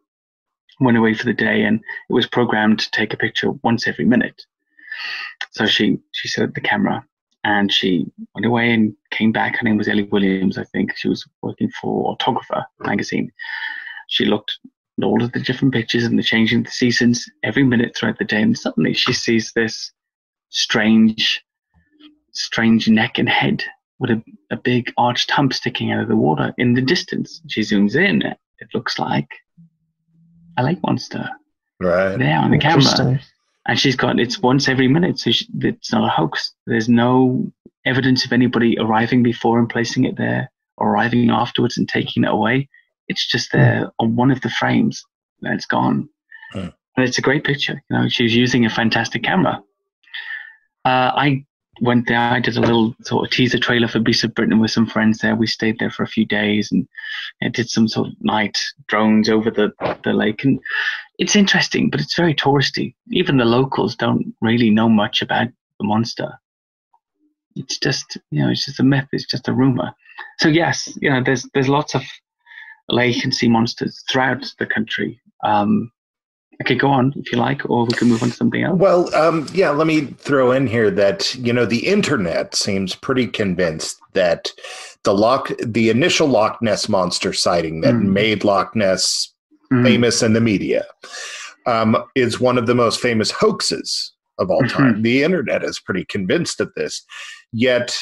[0.80, 4.06] went away for the day, and it was programmed to take a picture once every
[4.06, 4.46] minute.
[5.52, 7.06] So she, she set up the camera
[7.44, 9.58] and she went away and came back.
[9.58, 10.96] Her name was Ellie Williams, I think.
[10.96, 13.32] She was working for Autographer magazine.
[14.08, 14.60] She looked
[15.00, 18.18] at all of the different pictures and the changing of the seasons every minute throughout
[18.20, 19.92] the day, and suddenly she sees this
[20.50, 21.44] strange,
[22.34, 23.64] strange neck and head
[24.00, 27.42] with a, a big arched hump sticking out of the water in the distance.
[27.48, 28.22] She zooms in.
[28.24, 29.30] It looks like
[30.58, 31.30] a lake monster.
[31.80, 32.18] Right.
[32.18, 33.20] there on the camera.
[33.68, 36.54] And she's got it's once every minute, so she, it's not a hoax.
[36.66, 37.52] There's no
[37.86, 42.30] evidence of anybody arriving before and placing it there, or arriving afterwards and taking it
[42.30, 42.70] away.
[43.12, 45.04] It's just there on one of the frames,
[45.42, 46.10] and it's gone.
[46.54, 46.70] Hmm.
[46.98, 47.82] And it's a great picture.
[47.90, 49.62] You know, she was using a fantastic camera.
[50.84, 51.46] Uh, I
[51.82, 52.20] went there.
[52.20, 55.20] I did a little sort of teaser trailer for Beast of Britain with some friends
[55.20, 55.36] there.
[55.36, 56.88] We stayed there for a few days and
[57.42, 59.72] I did some sort of night drones over the,
[60.04, 60.44] the lake.
[60.44, 60.60] And
[61.18, 62.96] it's interesting, but it's very touristy.
[63.12, 65.48] Even the locals don't really know much about
[65.80, 66.32] the monster.
[67.56, 69.08] It's just, you know, it's just a myth.
[69.12, 69.92] It's just a rumor.
[70.40, 72.04] So yes, you know, there's there's lots of
[73.32, 75.20] sea monsters throughout the country.
[75.44, 75.92] Um,
[76.64, 78.80] could go on if you like, or we can move on to something else.
[78.80, 83.28] Well, um, yeah, let me throw in here that, you know, the internet seems pretty
[83.28, 84.52] convinced that
[85.04, 88.14] the Loch, the initial Loch Ness monster sighting that Mm.
[88.14, 89.34] made Loch Ness
[89.72, 89.84] Mm.
[89.84, 90.86] famous in the media
[91.66, 95.02] um, is one of the most famous hoaxes of all time.
[95.02, 97.04] The internet is pretty convinced of this,
[97.54, 97.98] yet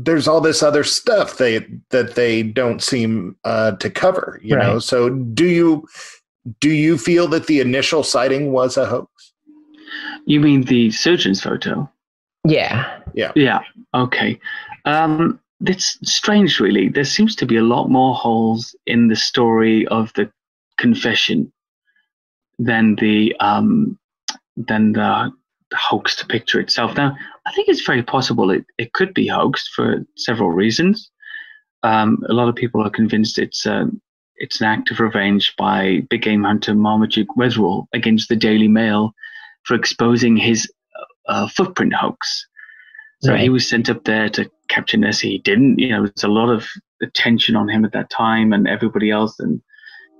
[0.00, 4.40] there's all this other stuff they that they don't seem uh, to cover.
[4.42, 5.86] You know, so do you
[6.60, 9.32] do you feel that the initial sighting was a hoax?
[10.24, 11.90] You mean the surgeon's photo?
[12.44, 13.00] Yeah.
[13.14, 13.32] Yeah.
[13.34, 13.60] Yeah.
[13.94, 14.38] Okay.
[14.84, 16.88] Um, it's strange, really.
[16.88, 20.30] There seems to be a lot more holes in the story of the
[20.76, 21.52] confession
[22.58, 23.98] than the um,
[24.56, 25.32] than the
[25.74, 26.96] hoaxed picture itself.
[26.96, 31.10] Now, I think it's very possible it, it could be hoaxed for several reasons.
[31.82, 34.00] Um, a lot of people are convinced it's um
[34.36, 39.12] it's an act of revenge by big game hunter Marmaduke Wetherell against the Daily Mail
[39.64, 40.70] for exposing his
[41.28, 42.46] uh, footprint hoax.
[43.20, 45.30] So he was sent up there to capture Nessie.
[45.30, 45.78] He didn't.
[45.78, 46.68] You know, there was a lot of
[47.02, 49.38] attention on him at that time and everybody else.
[49.40, 49.60] And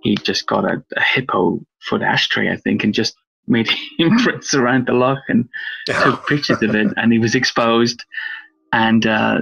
[0.02, 3.14] he just got a, a hippo foot ashtray, I think, and just
[3.48, 5.48] made imprints around the lock and
[5.86, 6.92] took pictures of it.
[6.96, 8.04] And he was exposed.
[8.72, 9.40] And uh,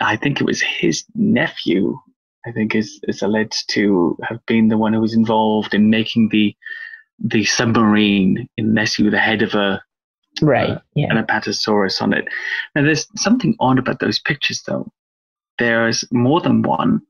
[0.00, 1.98] I think it was his nephew,
[2.46, 6.30] I think, is, is alleged to have been the one who was involved in making
[6.30, 6.54] the
[7.18, 9.82] the submarine in Nessie with the head of a
[10.42, 10.78] Right.
[10.94, 11.06] Yeah.
[11.08, 12.28] and a Apatosaurus on it.
[12.74, 14.90] Now, there's something odd about those pictures, though.
[15.58, 17.00] There's more than one.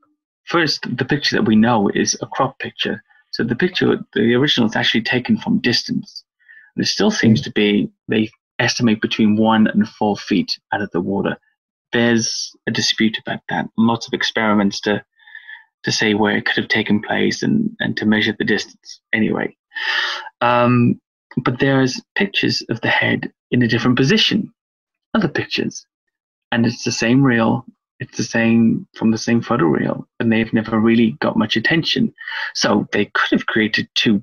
[0.45, 3.03] First, the picture that we know is a crop picture.
[3.37, 6.25] So the picture, the original, is actually taken from distance.
[6.75, 10.90] And it still seems to be, they estimate between one and four feet out of
[10.92, 11.37] the water.
[11.92, 13.68] There's a dispute about that.
[13.77, 15.05] Lots of experiments to
[15.83, 19.01] to say where it could have taken place and, and to measure the distance.
[19.12, 19.55] Anyway,
[20.40, 20.99] um,
[21.37, 24.51] but there's pictures of the head in a different position,
[25.12, 25.87] other pictures,
[26.51, 27.66] and it's the same reel.
[27.98, 32.12] It's the same from the same photo reel, and they've never really got much attention.
[32.54, 34.22] So they could have created two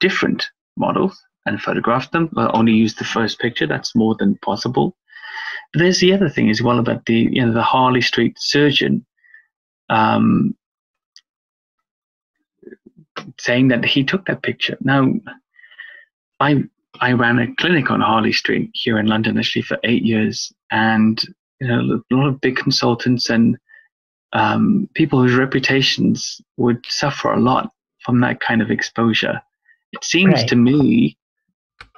[0.00, 3.66] different models and photographed them, but only used the first picture.
[3.66, 4.96] That's more than possible.
[5.72, 9.04] But there's the other thing as well about the you know the Harley Street surgeon.
[9.90, 10.56] Um,
[13.38, 14.76] saying that he took that picture.
[14.80, 15.12] Now,
[16.40, 16.64] I
[17.00, 21.20] I ran a clinic on Harley Street here in London actually for eight years, and
[21.64, 23.56] you know a lot of big consultants and
[24.34, 27.70] um, people whose reputations would suffer a lot
[28.04, 29.40] from that kind of exposure.
[29.92, 30.48] It seems Right.
[30.48, 31.16] to me,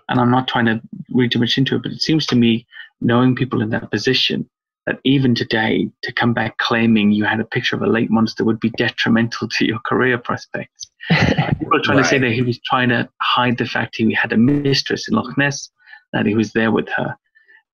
[0.08, 2.66] and I'm not trying to read too much into it, but it seems to me,
[3.00, 4.48] knowing people in that position,
[4.86, 8.44] that even today, to come back claiming you had a picture of a late monster
[8.44, 10.90] would be detrimental to your career prospects.
[11.58, 14.32] People are trying to say that he was trying to hide the fact he had
[14.32, 15.70] a mistress in Loch Ness,
[16.12, 17.16] that he was there with her.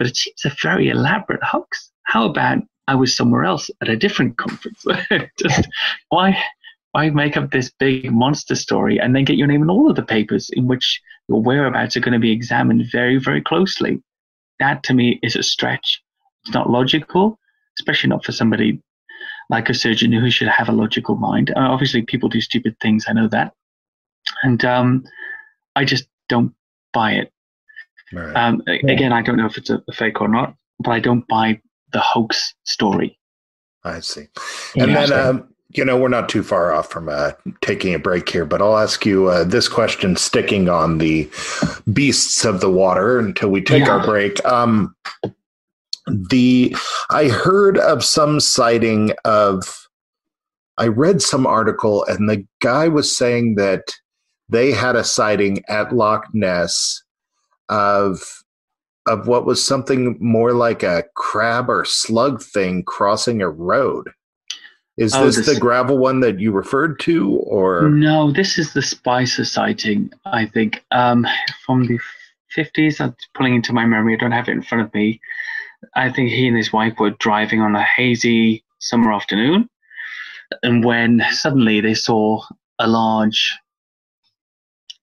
[0.02, 1.92] But it seems a very elaborate hoax.
[2.06, 4.84] How about I was somewhere else at a different conference?
[5.38, 5.68] Just
[6.08, 6.36] why
[6.90, 9.94] why make up this big monster story and then get your name in all of
[9.94, 14.02] the papers in which your whereabouts are going to be examined very, very closely?
[14.58, 16.02] That to me is a stretch.
[16.44, 17.38] It's not logical,
[17.78, 18.82] especially not for somebody
[19.50, 21.50] like a surgeon who should have a logical mind.
[21.50, 23.04] Uh, obviously, people do stupid things.
[23.06, 23.52] I know that,
[24.42, 25.04] and um,
[25.76, 26.52] I just don't
[26.92, 27.32] buy it.
[28.12, 28.36] Right.
[28.36, 28.92] Um, Yeah.
[28.92, 31.60] Again, I don't know if it's a, a fake or not, but I don't buy
[31.92, 33.18] the hoax story.
[33.84, 34.26] I see.
[34.76, 38.28] And then, um, you know, we're not too far off from uh, taking a break
[38.28, 41.28] here, but I'll ask you uh, this question sticking on the
[41.92, 44.44] beasts of the water until we take our break.
[44.44, 44.94] Um,
[46.06, 46.76] the
[47.10, 49.88] I heard of some sighting of,
[50.78, 53.82] I read some article, and the guy was saying that
[54.48, 57.02] they had a sighting at Loch Ness
[57.68, 58.20] of
[59.08, 64.08] of what was something more like a crab or slug thing crossing a road.
[64.96, 68.74] Is Oh, this this- the gravel one that you referred to, or No, this is
[68.74, 71.26] the Spicer sighting, I think, um,
[71.66, 71.98] from the
[72.54, 73.00] 50s.
[73.00, 74.14] I'm pulling into my memory.
[74.14, 75.20] I don't have it in front of me.
[75.96, 79.68] I think he and his wife were driving on a hazy summer afternoon.
[80.62, 82.44] And when suddenly they saw
[82.78, 83.50] a large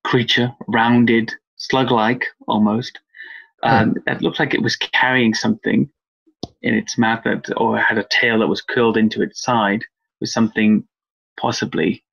[0.06, 3.00] creature, rounded, slug like almost,
[3.64, 5.90] um, it looked like it was carrying something
[6.62, 9.84] in its mouth that, or had a tail that was curled into its side
[10.20, 10.84] with something
[11.40, 12.04] possibly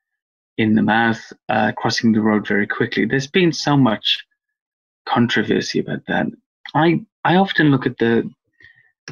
[0.59, 3.05] in the mouth, uh, crossing the road very quickly.
[3.05, 4.25] There's been so much
[5.07, 6.27] controversy about that.
[6.75, 8.29] I I often look at the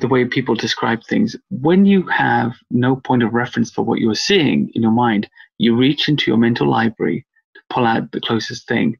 [0.00, 1.36] the way people describe things.
[1.50, 5.28] When you have no point of reference for what you are seeing in your mind,
[5.58, 8.98] you reach into your mental library to pull out the closest thing.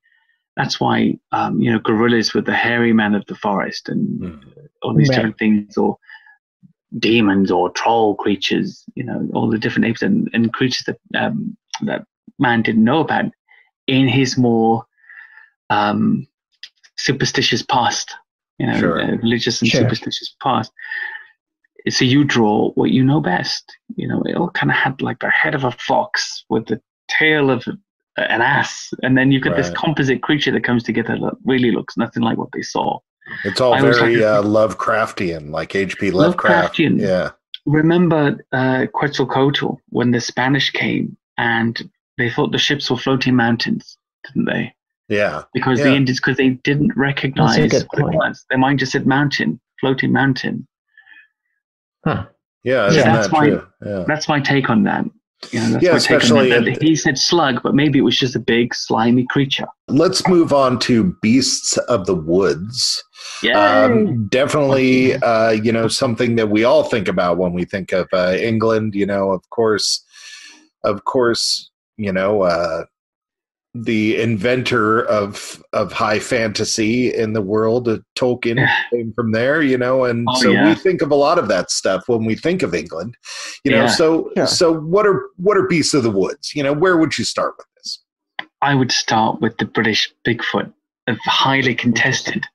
[0.57, 4.39] That's why um, you know gorillas were the hairy man of the forest and Hmm.
[4.83, 5.17] all these Right.
[5.17, 5.97] different things, or
[6.99, 8.85] demons or troll creatures.
[8.95, 12.05] You know all the different apes and, and creatures that um, that
[12.39, 13.27] man didn't know about
[13.87, 14.85] in his more
[15.71, 16.27] um,
[16.97, 18.15] superstitious past,
[18.59, 19.01] you know, Sure.
[19.03, 19.83] uh, religious and Sure.
[19.83, 20.73] superstitious past.
[21.89, 23.77] So you draw what you know best.
[23.97, 26.81] You know, it all kind of had like the head of a fox with the
[27.09, 27.79] tail of a-
[28.17, 31.97] an ass, and then you've got this composite creature that comes together that really looks
[31.97, 32.99] nothing like what they saw.
[33.45, 36.11] it's all I very like- uh, Lovecraftian, like H.P.
[36.13, 36.77] Lovecraft?
[36.77, 37.01] Lovecraftian.
[37.01, 37.31] Yeah,
[37.67, 43.97] Remember uh, Quetzalcoatl when the Spanish came and they thought the ships were floating mountains,
[44.27, 44.75] didn't they?
[45.09, 45.87] yeah, because Yeah.
[45.87, 48.45] the Indians because they didn't recognize That's a good what it was.
[48.49, 50.67] Their mind just said mountain, floating mountain.
[52.05, 52.27] Huh.
[52.63, 52.85] yeah.
[52.85, 53.67] Yeah, Isn't that's that my- true?
[53.85, 54.05] Yeah.
[54.07, 55.05] That's my take on that.
[55.53, 58.03] You know, that's Yeah, my take on especially at- he said slug, but maybe it
[58.03, 59.67] was just a big slimy creature.
[59.89, 63.03] Let's move on to beasts of the woods.
[63.43, 67.93] Yeah, Um, definitely, uh, you know, something that we all think about when we think
[67.93, 68.95] of uh, England.
[68.95, 70.05] You know, of course,
[70.85, 72.85] of course, you know, uh,
[73.75, 78.75] the inventor of of high fantasy in the world, uh, Tolkien, Yeah.
[78.91, 79.63] came from there.
[79.63, 82.37] You know, and Oh, so we think of a lot of that stuff when we
[82.37, 83.17] think of England.
[83.65, 83.87] You know, Yeah.
[83.89, 84.45] so Yeah.
[84.47, 86.55] so what are what are beasts of the woods?
[86.55, 88.01] You know, where would you start with this?
[88.63, 90.73] I would start with the British Bigfoot,
[91.09, 92.47] a highly contested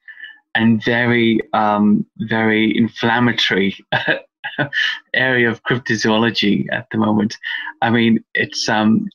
[0.55, 3.77] and very, um, very inflammatory
[5.13, 7.38] area of cryptozoology at the moment.
[7.82, 9.08] I mean, it's um,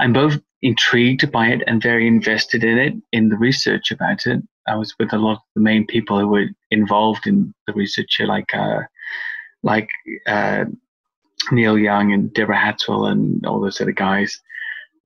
[0.00, 4.42] I'm both intrigued by it and very invested in it in the research about it.
[4.66, 8.16] I was with a lot of the main people who were involved in the research,
[8.16, 8.80] here, like uh,
[9.62, 9.88] like
[10.26, 10.64] uh,
[11.50, 14.38] Neil Young and Deborah Hatwell and all those other guys.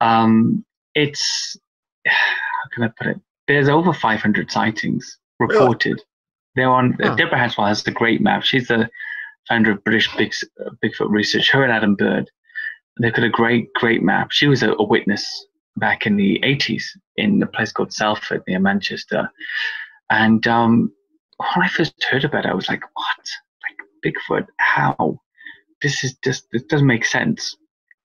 [0.00, 1.56] Um, it's
[2.06, 3.20] how can I put it?
[3.48, 6.00] There's over 500 sightings reported.
[6.54, 6.96] They're on.
[7.16, 8.42] Deborah Hatwell has the great map.
[8.42, 8.88] She's the
[9.48, 10.32] founder of British Big,
[10.84, 11.50] Bigfoot Research.
[11.50, 12.30] Her and Adam Bird.
[13.00, 14.32] They've got a great, great map.
[14.32, 16.84] She was a, a witness back in the 80s
[17.16, 19.30] in a place called Salford near Manchester.
[20.10, 20.92] And um,
[21.38, 23.30] when I first heard about it, I was like, "What?
[23.62, 24.46] Like Bigfoot?
[24.58, 25.20] How?
[25.80, 26.46] This is just.
[26.52, 27.56] This doesn't make sense."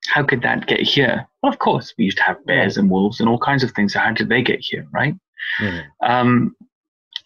[0.08, 1.28] how could that get here?
[1.42, 3.94] Well, of course, we used to have bears and wolves and all kinds of things.
[3.94, 5.14] So how did they get here, right?
[5.60, 5.86] Mhm.
[6.02, 6.56] Um,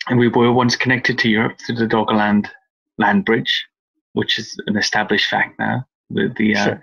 [0.07, 2.49] and we were once connected to Europe through the Doggerland
[2.97, 3.67] land bridge,
[4.13, 6.81] which is an established fact now, with the uh, Sure.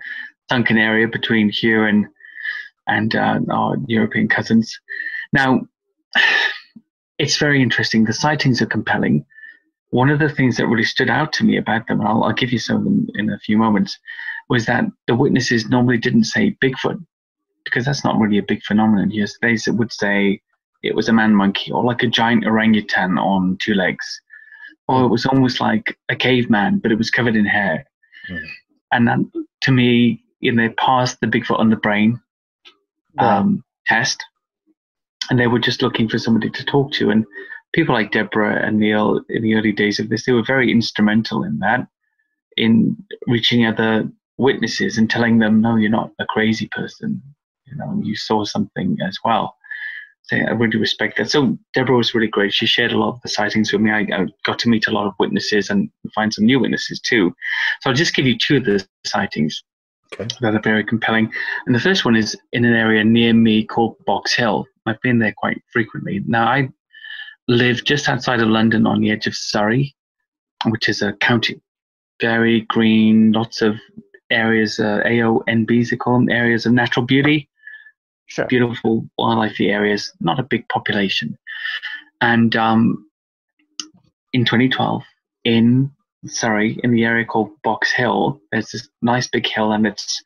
[0.49, 2.07] Sunken area between here and
[2.87, 4.77] and uh, our European cousins.
[5.31, 5.61] Now,
[7.19, 8.03] it's very interesting.
[8.03, 9.25] The sightings are compelling.
[9.91, 12.33] One of the things that really stood out to me about them, and I'll, I'll
[12.33, 13.97] give you some of them in a few moments,
[14.49, 17.03] was that the witnesses normally didn't say Bigfoot
[17.63, 19.11] because that's not really a big phenomenon.
[19.11, 20.41] Yes, they would say
[20.81, 24.21] it was a man monkey or like a giant orangutan on two legs,
[24.87, 27.85] or it was almost like a caveman, but it was covered in hair.
[28.29, 28.47] Mhm.
[28.91, 29.19] And that,
[29.61, 32.19] to me, you know, they passed the Bigfoot on the brain
[33.17, 34.23] um, test,
[35.29, 37.09] and they were just looking for somebody to talk to.
[37.09, 37.25] And
[37.73, 41.43] people like Deborah and Neil in the early days of this, they were very instrumental
[41.43, 41.87] in that,
[42.57, 42.97] in
[43.27, 47.21] reaching other witnesses and telling them, no, you're not a crazy person.
[47.65, 49.55] You know, you saw something as well.
[50.23, 51.31] So I really respect that.
[51.31, 52.53] So Deborah was really great.
[52.53, 53.91] She shared a lot of the sightings with me.
[53.91, 57.33] I, I got to meet a lot of witnesses and find some new witnesses too.
[57.81, 59.63] So I'll just give you two of the sightings
[60.13, 60.27] Okay.
[60.41, 61.31] that are very compelling.
[61.65, 64.65] And the first one is in an area near me called Box Hill.
[64.85, 66.23] I've been there quite frequently.
[66.25, 66.69] Now I
[67.47, 69.95] live just outside of London on the edge of Surrey,
[70.65, 71.61] which is a county.
[72.19, 73.75] Very green, lots of
[74.31, 77.49] areas, uh, AONBs they call them, areas of natural beauty
[78.29, 78.45] Sure.
[78.45, 81.35] beautiful wildlife areas, not a big population.
[82.21, 83.09] And um,
[84.33, 85.01] in 2012,
[85.45, 85.91] in
[86.25, 88.39] Surrey, in the area called Box Hill.
[88.51, 90.21] There's this nice big hill, and it's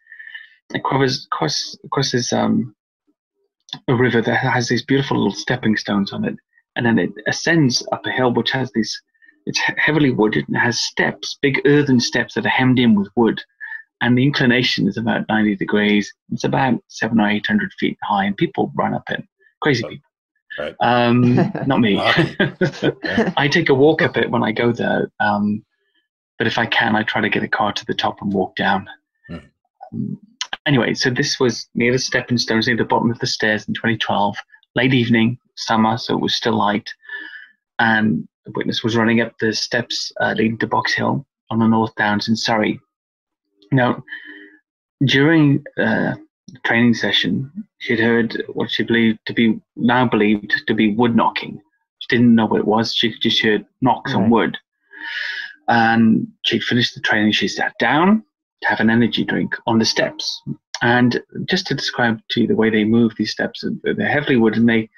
[0.74, 2.76] it crosses crosses, crosses um,
[3.88, 6.36] a river that has these beautiful little stepping stones on it,
[6.76, 9.02] and then it ascends up a hill which has these.
[9.46, 13.42] It's heavily wooded and has steps, big earthen steps that are hemmed in with wood,
[14.02, 16.14] and the inclination is about 90 degrees.
[16.32, 19.24] It's about seven or eight hundred feet high, and people run up it.
[19.62, 20.10] Crazy people.
[20.58, 20.76] Right.
[20.82, 21.36] Um,
[21.68, 21.96] not me.
[21.96, 22.36] Naughty.
[23.38, 25.12] I take a walk up it when I go there.
[25.20, 25.64] Um,
[26.38, 28.56] but if I can, I try to get a car to the top and walk
[28.56, 28.90] down.
[29.92, 30.20] Um,
[30.66, 33.74] anyway, so this was near the stepping stones, near the bottom of the stairs in
[33.74, 34.36] 2012,
[34.76, 36.94] late evening, summer, so it was still light.
[37.80, 41.68] And the witness was running up the steps uh, leading to Box Hill on the
[41.68, 42.80] North Downs in Surrey.
[43.72, 44.04] Now,
[45.06, 46.16] during uh,
[46.48, 51.16] the training session, she'd heard what she believed to be now believed to be wood
[51.16, 51.62] knocking.
[52.00, 52.94] She didn't know what it was.
[52.94, 54.58] She just heard knocks on wood.
[55.68, 57.32] And she'd finished the training.
[57.32, 58.24] She sat down
[58.62, 60.42] to have an energy drink on the steps.
[60.82, 64.58] And just to describe to you the way they move these steps, they're heavily wood
[64.58, 64.90] and they,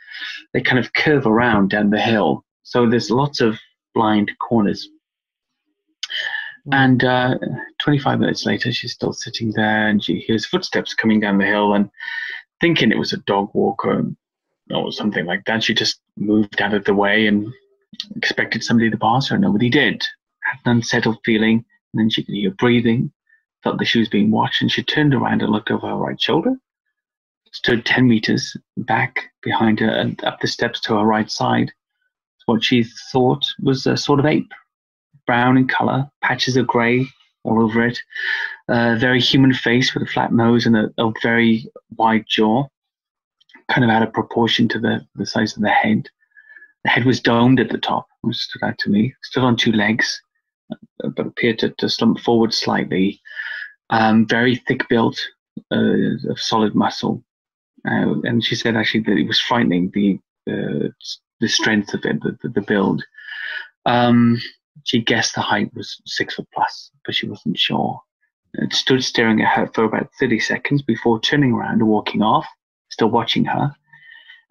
[0.54, 2.44] they kind of curve around down the hill.
[2.64, 3.60] So there's lots of
[3.94, 4.90] blind corners.
[6.72, 7.38] And uh,
[7.80, 11.74] 25 minutes later, she's still sitting there and she hears footsteps coming down the hill
[11.74, 11.90] and
[12.60, 14.04] thinking it was a dog walker
[14.74, 15.64] or something like that.
[15.64, 17.54] She just moved out of the way and
[18.16, 19.38] expected somebody to pass her.
[19.38, 20.04] Nobody did.
[20.66, 21.66] An unsettled feeling.
[21.94, 23.12] And then she could hear breathing,
[23.64, 26.20] felt that she was being watched, and she turned around and looked over her right
[26.20, 26.56] shoulder.
[27.52, 31.72] Stood 10 meters back behind her and up the steps to her right side.
[32.46, 34.52] What she thought was a sort of ape
[35.26, 37.08] brown in color, patches of grey
[37.44, 37.98] all over it.
[38.68, 41.66] A very human face with a flat nose and a, a very
[41.98, 42.68] wide jaw,
[43.70, 46.10] kind of out of proportion to the, the size of the head.
[46.84, 49.16] The head was domed at the top, which stood out to me.
[49.24, 50.22] Stood on two legs,
[51.16, 53.22] but appeared to, to slump forward slightly.
[53.90, 55.20] Um, very thick built,
[55.72, 57.24] uh, of solid muscle.
[57.88, 60.20] Uh, and she said actually that it was frightening the
[60.52, 60.90] uh,
[61.40, 63.04] the strength of it, the, the, build.
[63.86, 64.40] Um,
[64.84, 68.00] she guessed the height was six foot plus, but she wasn't sure.
[68.54, 72.48] It stood staring at her for about 30 seconds before turning around and walking off,
[72.90, 73.76] still watching her.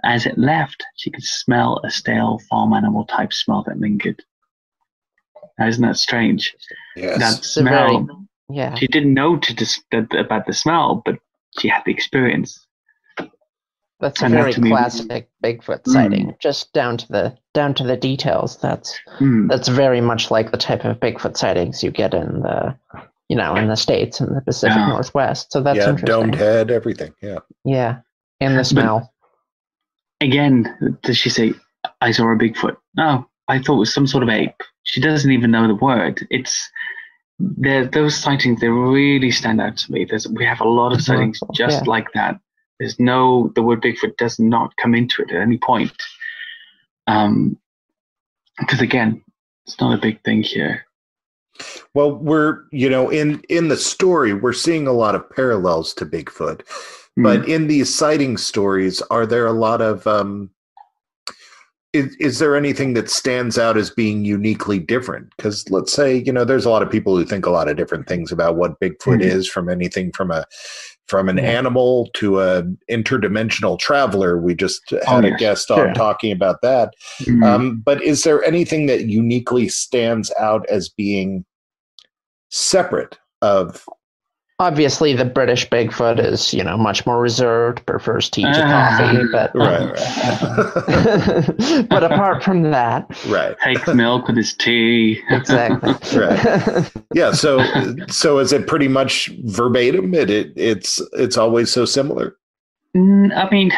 [0.04, 4.22] As it left, she could smell a stale farm animal type smell that lingered.
[5.58, 6.54] Now, isn't that strange?
[6.96, 7.18] Yes.
[7.18, 8.74] That It's a very, smell, yeah.
[8.74, 11.16] she didn't know to dis- that, about the smell, but
[11.58, 12.66] she had the experience.
[14.00, 15.92] That's a and that very me- classic Bigfoot Mm.
[15.92, 18.58] sighting, just down to the down to the details.
[18.60, 19.46] That's Hmm.
[19.46, 22.76] that's very much like the type of Bigfoot sightings you get in the,
[23.28, 24.88] you know, in the states in the Pacific Yeah.
[24.88, 25.52] Northwest.
[25.52, 26.06] So that's yeah, interesting.
[26.06, 27.14] domed head, everything.
[27.22, 27.38] Yeah.
[27.64, 27.98] Yeah,
[28.40, 29.12] and the smell.
[30.20, 31.54] Again, does she say,
[32.00, 32.76] I saw a Bigfoot?
[32.96, 34.62] No, I thought it was some sort of ape.
[34.84, 36.26] She doesn't even know the word.
[36.30, 36.70] It's
[37.38, 37.84] there.
[37.86, 40.04] Those sightings they really stand out to me.
[40.04, 41.90] There's we have a lot of sightings just Yeah.
[41.90, 42.38] like that.
[42.78, 45.92] There's no the word Bigfoot does not come into it at any point.
[47.06, 47.58] Um,
[48.58, 49.22] because again,
[49.66, 50.84] it's not a big thing here.
[51.94, 56.06] Well, we're you know in in the story we're seeing a lot of parallels to
[56.06, 56.62] Bigfoot,
[57.16, 60.50] but in these sighting stories, are there a lot of um,
[61.94, 65.32] is, is there anything that stands out as being uniquely different?
[65.36, 67.76] Because let's say you know there's a lot of people who think a lot of
[67.76, 69.22] different things about what Bigfoot Mhm.
[69.22, 70.44] is, from anything from a
[71.06, 71.44] from an Yeah.
[71.44, 74.38] animal to a interdimensional traveler.
[74.38, 75.92] We just had Oh, a guest on Sure.
[75.94, 76.94] talking about that.
[77.22, 77.44] Mm.
[77.44, 81.44] Um, but is there anything that uniquely stands out as being
[82.50, 83.84] separate of?
[84.60, 88.96] Obviously, the British Bigfoot is, you know, much more reserved, prefers tea to Ah.
[88.96, 89.24] coffee.
[89.32, 95.20] But Right, right, but apart from that, right, takes milk with his tea.
[95.28, 95.94] exactly.
[96.20, 96.92] Right.
[97.12, 97.32] yeah.
[97.32, 97.64] So,
[98.08, 100.14] so is it pretty much verbatim?
[100.14, 102.36] It, it it's it's always so similar.
[102.96, 103.72] Mm, I mean,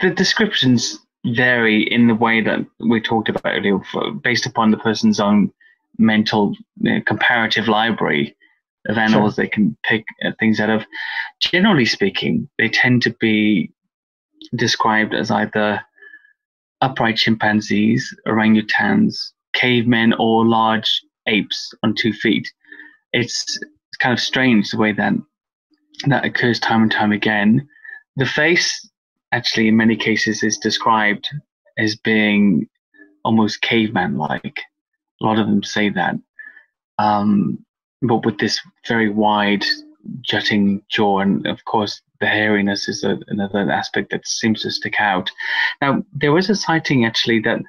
[0.00, 3.78] the descriptions vary in the way that we talked about earlier,
[4.24, 5.52] based upon the person's own
[5.98, 8.34] mental uh, comparative library
[8.88, 10.84] of animals they can pick uh, things out of.
[11.40, 13.70] Generally speaking, they tend to be
[14.56, 15.80] described as either
[16.80, 19.16] upright chimpanzees, orangutans,
[19.54, 22.46] cavemen, or large apes on two feet.
[23.12, 23.58] It's,
[24.00, 25.14] kind of strange the way that
[26.06, 27.66] that occurs time and time again.
[28.16, 28.90] The face,
[29.32, 31.28] actually, in many cases, is described
[31.78, 32.68] as being
[33.24, 34.60] almost caveman like.
[35.22, 36.16] A lot of them say that.
[36.98, 37.64] Um,
[38.06, 39.64] but with this very wide,
[40.22, 45.00] jutting jaw, and of course, the hairiness is a, another aspect that seems to stick
[45.00, 45.30] out.
[45.80, 47.60] Now, there was a sighting actually that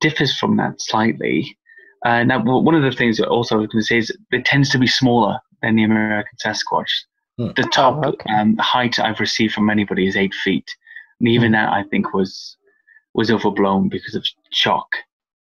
[0.00, 1.56] differs from that slightly.
[2.04, 4.44] Uh, now, one of the things that also I was going to say is it
[4.44, 6.90] tends to be smaller than the American Sasquatch.
[7.38, 7.48] Hmm.
[7.56, 8.32] The top Oh, okay.
[8.34, 10.68] um, height I've received from anybody is eight feet,
[11.18, 12.56] and even that I think was
[13.14, 14.88] was overblown because of shock.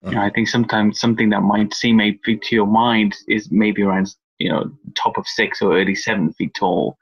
[0.06, 3.50] You know, I think sometimes something that might seem eight feet to your mind is
[3.52, 6.98] maybe around you know top of six or early seven feet tall.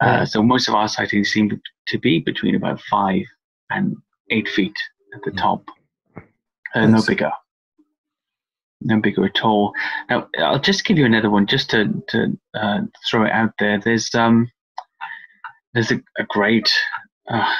[0.00, 1.50] Uh, so most of our sightings seem
[1.86, 3.22] to be between about five
[3.70, 3.96] and
[4.30, 4.76] eight feet
[5.14, 5.36] at the Hmm.
[5.36, 5.64] top,
[6.74, 7.32] uh, no bigger,
[8.82, 9.72] no bigger at all.
[10.08, 13.78] Now I'll just give you another one just to to uh, throw it out there.
[13.78, 14.50] There's um
[15.74, 16.70] there's a, a great
[17.30, 17.52] uh,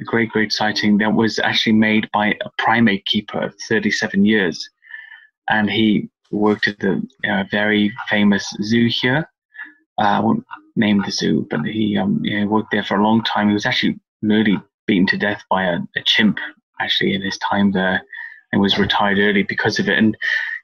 [0.00, 4.68] a great great sighting that was actually made by a primate keeper of 37 years,
[5.48, 9.28] and he worked at the uh, very famous zoo here.
[9.98, 10.44] Uh, I won't
[10.74, 13.48] name the zoo, but he um, you know, worked there for a long time.
[13.48, 16.38] He was actually nearly beaten to death by a, a chimp
[16.80, 18.02] actually in his time there,
[18.52, 19.98] and was retired early because of it.
[19.98, 20.16] And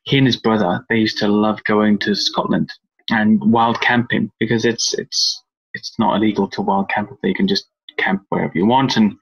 [0.05, 2.73] he and his brother they used to love going to Scotland
[3.11, 5.43] and wild camping because it's it's
[5.75, 7.11] it's not illegal to wild camp.
[7.23, 7.67] You can just
[7.97, 9.17] camp wherever you want, and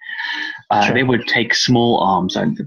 [0.71, 0.95] uh, Sure.
[0.95, 2.59] they would take small arms and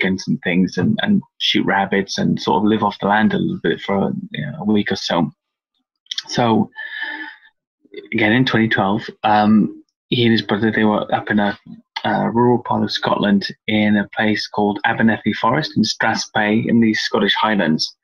[0.00, 3.38] guns and things, and, and shoot rabbits and sort of live off the land a
[3.38, 5.30] little bit for you know, a week or so.
[6.28, 6.70] So
[8.12, 11.58] again, in 2012, um, he and his brother they were up in a,
[12.04, 16.94] uh rural part of Scotland in a place called Abernethy Forest in Strathspey in the
[16.94, 17.96] Scottish Highlands.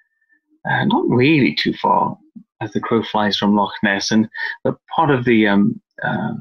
[0.70, 2.16] Uh, not really too far
[2.60, 4.28] as the crow flies from Loch Ness, and
[4.64, 6.34] but part of the um, uh,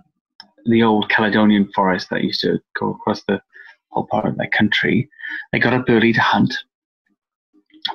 [0.67, 3.41] the old Caledonian forest that used to go across the
[3.89, 5.09] whole part of that country.
[5.51, 6.53] They got up early to hunt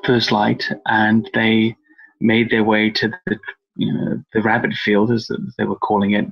[0.05, 1.77] first light, and they
[2.21, 3.39] made their way to the
[3.77, 6.27] you know the rabbit field as they were calling it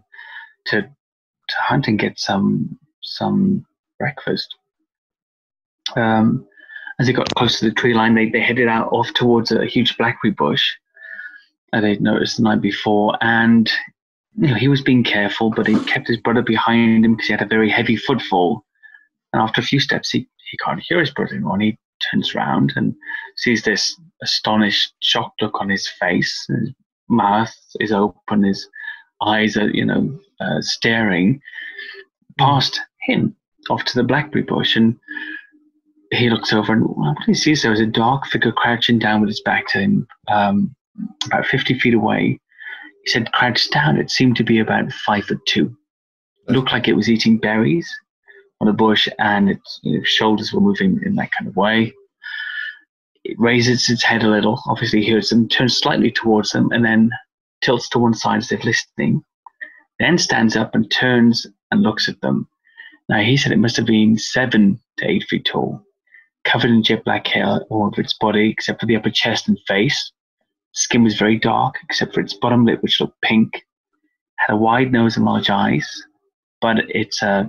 [0.67, 3.65] to to hunt and get some some
[3.99, 4.57] breakfast.
[5.97, 6.47] Um,
[6.99, 9.65] as they got close to the tree line, they, they headed out off towards a
[9.65, 10.71] huge blackberry bush
[11.73, 13.17] that they'd noticed the night before.
[13.23, 13.71] And
[14.37, 17.33] you know, he was being careful, but he kept his brother behind him because he
[17.33, 18.65] had a very heavy footfall.
[19.33, 21.55] And after a few steps, he, he can't hear his brother anymore.
[21.55, 21.79] And he
[22.11, 22.95] turns around and
[23.37, 26.47] sees this astonished, shocked look on his face.
[26.49, 26.73] His
[27.09, 28.69] mouth is open, his
[29.23, 31.41] eyes are, you know, uh, staring
[32.39, 33.37] past him
[33.69, 34.77] off to the blackberry bush.
[34.77, 34.99] And
[36.13, 39.29] he looks over and what he sees there is a dark figure crouching down with
[39.29, 40.75] his back to him, um,
[41.27, 42.41] about 50 feet away.
[43.05, 43.99] He said, crouched down.
[43.99, 45.77] It seemed to be about five foot two.
[46.49, 47.89] It looked like it was eating berries
[48.61, 51.93] on a bush, and its, its shoulders were moving in that kind of way.
[53.25, 57.11] It raises its head a little, obviously hears them, turns slightly towards them, and then
[57.63, 59.23] tilts to one side as if listening.
[59.99, 62.49] Then stands up and turns and looks at them.
[63.09, 65.83] Now, he said it must have been seven to eight feet tall,
[66.45, 69.59] covered in jet black hair all over its body, except for the upper chest and
[69.67, 70.13] face.
[70.73, 73.65] Skin was very dark, except for its bottom lip, which looked pink.
[74.37, 75.87] Had a wide nose and large eyes,
[76.61, 77.45] but its uh,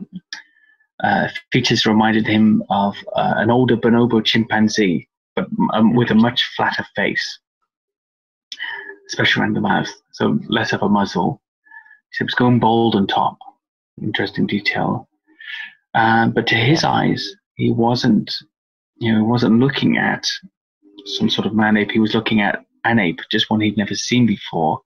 [1.03, 6.43] uh, features reminded him of uh, an older bonobo chimpanzee, but um, with a much
[6.55, 7.39] flatter face,
[9.07, 11.41] especially around the mouth, so less of a muzzle.
[12.13, 13.37] So it was going bald on top.
[14.01, 15.07] Interesting detail.
[15.93, 18.33] Uh, but to his eyes, he wasn't,
[18.97, 20.25] you know, he wasn't looking at
[21.05, 21.91] some sort of man ape.
[21.91, 24.79] He was looking at an ape, just one he'd never seen before.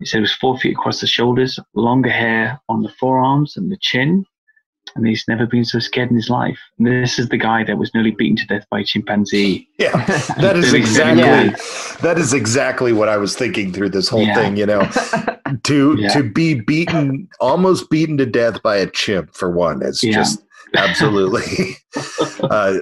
[0.00, 3.70] He said it was four feet across the shoulders, longer hair on the forearms and
[3.70, 4.24] the chin,
[4.96, 6.58] and he's never been so scared in his life.
[6.78, 9.68] And this is the guy that was nearly beaten to death by a chimpanzee.
[9.78, 9.90] Yeah,
[10.38, 11.96] that is Very, very exactly Yeah.
[12.02, 14.34] that is exactly what I was thinking through this whole Yeah.
[14.34, 14.56] thing.
[14.56, 14.88] You know,
[15.64, 16.08] to Yeah.
[16.10, 20.14] to be beaten, almost beaten to death by a chimp for one, is Yeah.
[20.14, 20.42] just
[20.76, 21.76] absolutely.
[22.42, 22.78] uh,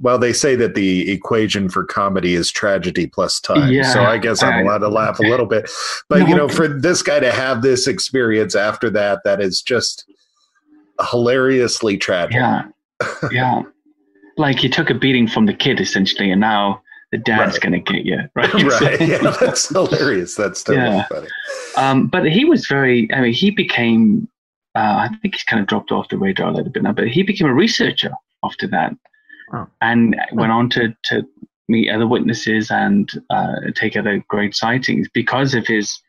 [0.00, 3.70] well, they say that the equation for comedy is tragedy plus time.
[3.72, 3.82] Yeah.
[3.92, 5.70] so I guess I'm allowed to laugh a little bit.
[6.08, 9.60] But No, you know, for this guy to have this experience after that, that is
[9.62, 10.04] just
[11.10, 12.34] hilariously tragic.
[12.36, 12.64] Yeah,
[13.30, 13.62] yeah.
[14.36, 16.82] Like you took a beating from the kid essentially, and now
[17.12, 17.60] the dad's Right.
[17.62, 18.18] going to get you.
[18.34, 18.52] Right.
[18.80, 19.00] right.
[19.08, 20.34] Yeah, that's hilarious.
[20.34, 21.06] That's totally Yeah.
[21.08, 21.28] funny.
[21.76, 23.08] Um, but he was very.
[23.12, 24.28] I mean, he became.
[24.76, 27.08] Uh, I think he's kind of dropped off the radar a little bit now, but
[27.08, 28.12] he became a researcher
[28.44, 28.92] after that,
[29.52, 29.66] Oh.
[29.80, 31.26] and went on to to
[31.68, 36.00] meet other witnesses and uh, take other great sightings because of his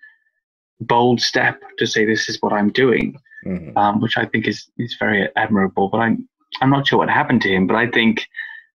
[0.79, 3.15] bold step to say this is what I'm doing,
[3.45, 3.77] Mhm.
[3.77, 5.89] um, which I think is is very admirable.
[5.89, 6.27] But I'm
[6.61, 8.27] I'm not sure what happened to him, but I think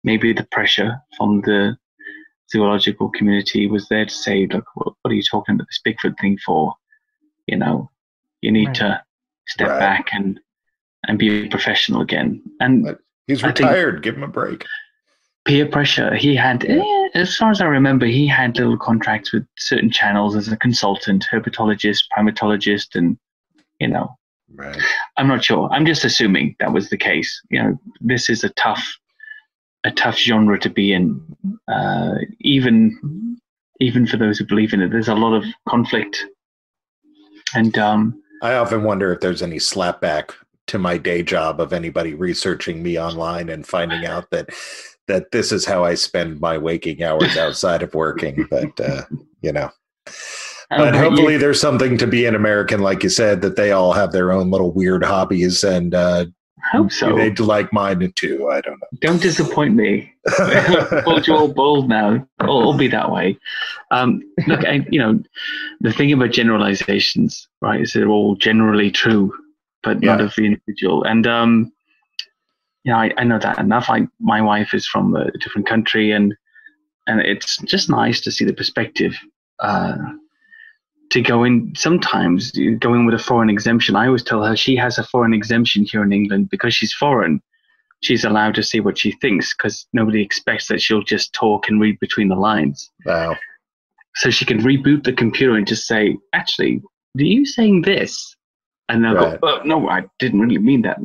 [0.03, 1.77] maybe the pressure from the
[2.51, 6.15] zoological community was there to say, look, what, what are you talking about this Bigfoot
[6.19, 6.73] thing for?
[7.47, 7.89] You know,
[8.41, 8.75] you need Right.
[8.75, 9.03] to
[9.47, 9.79] step Right.
[9.79, 10.39] back and
[11.07, 12.41] and be a professional again.
[12.61, 14.03] And But He's retired.
[14.03, 14.65] Give him a break.
[15.45, 16.15] peer pressure.
[16.15, 16.81] He had, eh,
[17.13, 21.25] as far as I remember, he had little contracts with certain channels as a consultant,
[21.31, 23.17] herpetologist, primatologist, and
[23.79, 24.15] you know,
[24.55, 24.79] Right.
[25.17, 25.67] I'm not sure.
[25.71, 27.41] I'm just assuming that was the case.
[27.49, 28.83] You know, this is a tough,
[29.83, 31.19] a tough genre to be in.
[31.67, 33.37] Uh, even,
[33.79, 36.25] even for those who believe in it, there's a lot of conflict.
[37.55, 40.31] And um, I often wonder if there's any slapback
[40.67, 44.49] to my day job of anybody researching me online and finding out that
[45.07, 48.47] that this is how I spend my waking hours outside of working.
[48.49, 49.03] But uh,
[49.41, 49.69] you know,
[50.69, 50.99] but you?
[50.99, 54.31] hopefully there's something to be an American, like you said, that they all have their
[54.31, 56.25] own little weird hobbies, and uh,
[56.71, 57.15] hope so.
[57.15, 58.49] they'd like mine too.
[58.49, 58.87] I don't know.
[59.01, 60.13] Don't disappoint me.
[61.03, 62.25] Told you all bold now.
[62.41, 63.37] It'll be that way.
[63.91, 65.21] Um, look, I, you know,
[65.81, 69.33] the thing about generalizations, right, is they're all generally true,
[69.83, 71.03] but not of the individual.
[71.03, 71.71] And um,
[72.83, 73.89] yeah, I, I know that enough.
[73.89, 76.33] I, my wife is from a different country, and
[77.07, 79.17] and it's just nice to see the perspective.
[79.59, 79.97] Uh,
[81.11, 83.95] to go in sometimes you go in with a foreign exemption.
[83.95, 87.41] I always tell her she has a foreign exemption here in England because she's foreign
[88.03, 91.79] she's allowed to say what she thinks because nobody expects that she'll just talk and
[91.79, 92.91] read between the lines.
[93.05, 93.35] wow.
[94.15, 96.83] So she can reboot the computer and just say, actually,
[97.17, 98.35] are you saying this?
[98.89, 99.39] And they'll Right.
[99.41, 100.97] go, oh, no, I didn't really mean that.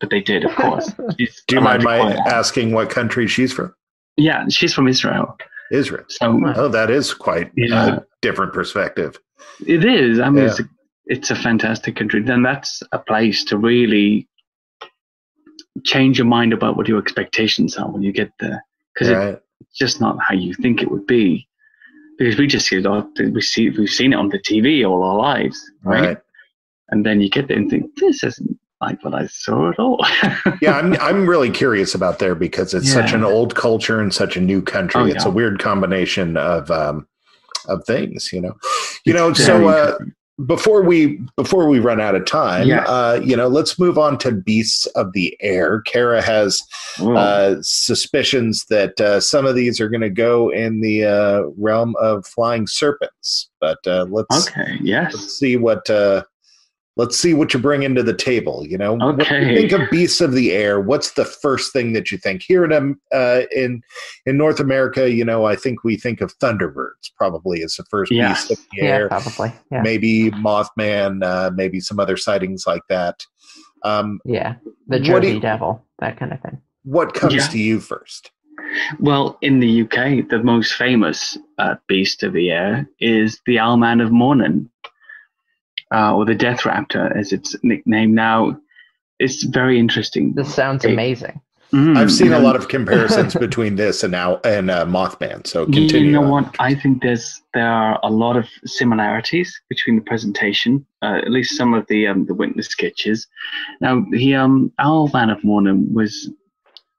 [0.00, 0.90] But they did, of course.
[1.18, 3.72] She's Do you mind my call asking what country she's from?
[4.16, 5.36] Yeah, she's from Israel.
[5.70, 6.04] Israel.
[6.08, 7.96] So uh, Oh, that is quite Yeah.
[7.96, 9.18] a different perspective.
[9.66, 10.18] it is.
[10.20, 10.50] I mean, Yeah.
[10.50, 10.64] it's, a,
[11.06, 12.20] it's a fantastic country.
[12.22, 14.28] Then that's a place to really
[15.84, 18.64] change your mind about what your expectations are when you get there.
[18.92, 19.38] Because Right.
[19.60, 21.48] it's just not how you think it would be
[22.18, 25.02] because we just see it on, we see we've seen it on the TV all
[25.02, 26.06] our lives, right?
[26.08, 26.18] Right.
[26.88, 30.04] And then you get there and think this isn't like what I saw at all.
[30.60, 34.36] yeah, I'm I'm really curious about there because it's such an old culture and such
[34.36, 35.00] a new country.
[35.00, 37.06] Oh, It's a weird combination of um
[37.66, 38.54] of things, you know.
[39.06, 39.96] You know, so uh
[40.46, 42.84] before we before we run out of time, Yeah.
[42.84, 45.80] uh, you know, let's move on to beasts of the air.
[45.82, 46.60] Kara has
[47.00, 51.94] uh, suspicions that uh, some of these are going to go in the uh, realm
[52.00, 55.14] of flying serpents, but uh, let's okay, yes.
[55.14, 56.24] let's see what uh,
[56.96, 58.64] let's see what you bring into the table.
[58.66, 59.24] You know, when you
[59.56, 62.42] think of beasts of the air, what's the first thing that you think?
[62.42, 63.82] Here in um, uh, in
[64.26, 68.12] in North America, you know, I think we think of thunderbirds probably as the first
[68.12, 68.28] Yeah.
[68.28, 69.08] beast of the Yeah, air.
[69.08, 69.52] probably.
[69.72, 69.82] Yeah.
[69.82, 73.24] Maybe Mothman, uh, maybe some other sightings like that.
[73.82, 74.54] Um, Yeah.
[74.88, 76.58] The What Jersey you- Devil, that kind of thing.
[76.84, 77.46] what comes Yeah.
[77.48, 78.30] to you first?
[78.98, 84.02] Well, in the UK, the most famous uh, beast of the air is the Owlman
[84.02, 84.68] of Mawnan,
[85.92, 88.58] uh, or the Death Raptor, as it's nicknamed now.
[89.18, 90.34] It's very interesting.
[90.34, 90.92] This sounds Hey.
[90.92, 91.40] amazing.
[91.72, 95.44] Mm, I've seen a lot of comparisons between this and now and uh, Mothman.
[95.44, 96.06] So continue.
[96.06, 96.30] You know on.
[96.44, 96.56] what?
[96.60, 101.56] I think there's there are a lot of similarities between the presentation, uh, at least
[101.56, 103.26] some of the um, the witness sketches.
[103.80, 106.30] Now, the um, Owlman of Mawnan was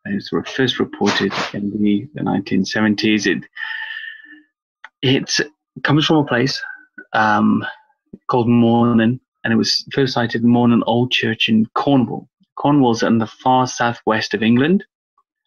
[0.05, 3.27] it was re- first reported in the, the 1970s.
[3.27, 3.43] It
[5.01, 5.39] it
[5.83, 6.61] comes from a place
[7.13, 7.65] um,
[8.30, 12.28] called Mawnan, and it was first sighted in Old Church in Cornwall.
[12.55, 14.84] Cornwall's in the far southwest of England.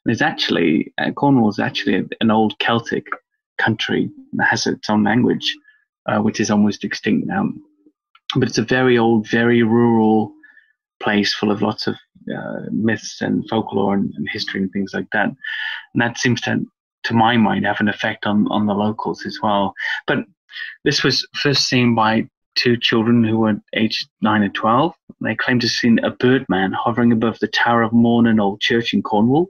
[0.04, 3.06] There's actually uh, Cornwall's actually an old Celtic
[3.58, 5.54] country that has its own language,
[6.06, 7.50] uh, which is almost extinct now.
[8.36, 10.32] But it's a very old, very rural
[11.00, 11.96] place full of lots of
[12.34, 15.26] uh, myths and folklore and, and history and things like that.
[15.26, 16.64] And that seems to,
[17.04, 19.74] to my mind, have an effect on, on the locals as well.
[20.06, 20.18] But
[20.84, 22.28] this was first seen by
[22.58, 24.92] two children who were aged 9 and 12.
[25.20, 28.92] They claimed to have seen a birdman hovering above the Tower of Mawnan Old Church
[28.92, 29.48] in Cornwall.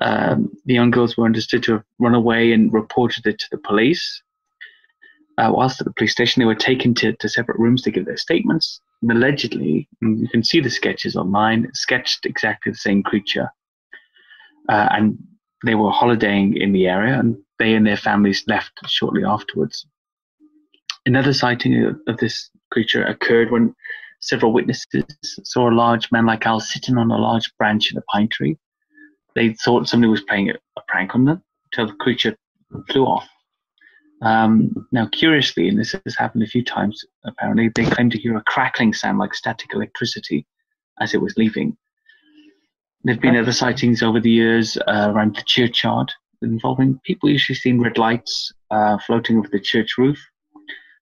[0.00, 3.58] Um, the young girls were understood to have run away and reported it to the
[3.58, 4.22] police.
[5.38, 8.06] Uh, whilst at the police station, they were taken to, to separate rooms to give
[8.06, 8.80] their statements.
[9.02, 13.50] And allegedly, and you can see the sketches online, sketched exactly the same creature.
[14.68, 15.18] Uh, and
[15.64, 19.86] they were holidaying in the area, and they and their families left shortly afterwards.
[21.04, 23.74] Another sighting of, this creature occurred when
[24.20, 25.04] several witnesses
[25.42, 28.56] saw a large man like owl sitting on a large branch in a pine tree.
[29.34, 30.54] They thought somebody was playing a,
[30.88, 31.42] prank on them
[31.72, 32.36] until the creature
[32.90, 33.26] flew off.
[34.20, 38.36] Um, now, curiously, and this has happened a few times apparently, they claim to hear
[38.36, 40.46] a crackling sound like static electricity
[41.00, 41.76] as it was leaving.
[43.04, 47.56] There have been other sightings over the years uh, around the churchyard involving people usually
[47.56, 50.18] seeing red lights uh, floating over the church roof.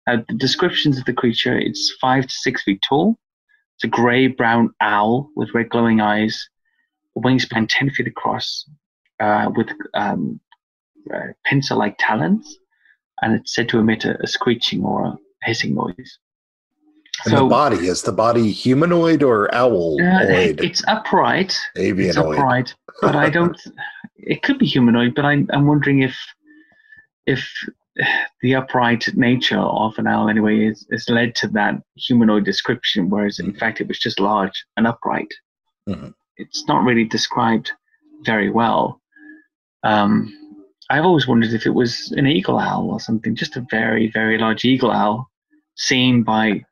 [0.06, 3.18] Uh, the descriptions of the creature it's five to six feet tall.
[3.76, 6.48] It's a grey brown owl with red glowing eyes,
[7.16, 8.68] a wingspan 10 feet across,
[9.20, 10.40] uh, with um,
[11.14, 12.58] uh, pincer-like talons,
[13.22, 16.18] and it's said to emit a, a screeching or a hissing noise.
[17.24, 20.00] And the body is the body humanoid or owloid?
[20.00, 21.58] Uh, it's upright.
[21.76, 22.08] Avianoid.
[22.08, 23.56] It's upright, but I don't.
[24.16, 26.16] it could be humanoid, but I'm I'm wondering if
[27.26, 27.46] if
[28.42, 33.38] the upright nature of an owl anyway is, is led to that humanoid description, whereas
[33.38, 35.32] in fact it was just large and upright.
[35.88, 36.10] Mm-hmm.
[36.36, 37.72] It's not really described
[38.22, 39.00] very well.
[39.82, 40.36] Um,
[40.88, 44.38] I've always wondered if it was an eagle owl or something, just a very, very
[44.38, 45.28] large eagle owl
[45.76, 46.64] seen by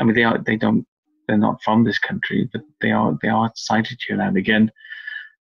[0.00, 0.86] I mean, they are they don't
[1.28, 4.70] they're not from this country, but they are they are sighted here and again,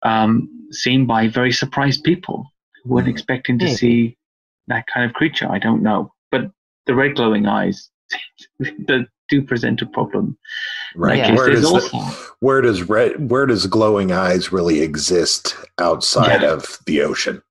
[0.03, 2.51] um, seen by very surprised people
[2.83, 3.11] who weren't mm.
[3.11, 4.17] expecting to see
[4.69, 5.51] that kind of creature.
[5.51, 6.51] I don't know, but
[6.87, 7.91] the red glowing eyes
[9.29, 10.39] do present a problem.
[10.95, 11.19] Right.
[11.19, 11.35] Yeah.
[11.35, 16.53] Where, does the, where does red where does glowing eyes really exist outside yeah.
[16.53, 17.43] of the ocean?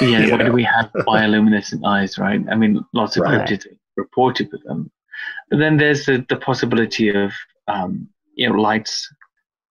[0.00, 2.40] Yeah, where do we have bioluminescent eyes, right?
[2.50, 3.48] I mean, lots of right.
[3.48, 4.90] cryptids reported with them,
[5.50, 7.32] but then there's the, the possibility of
[7.66, 9.08] um, you know lights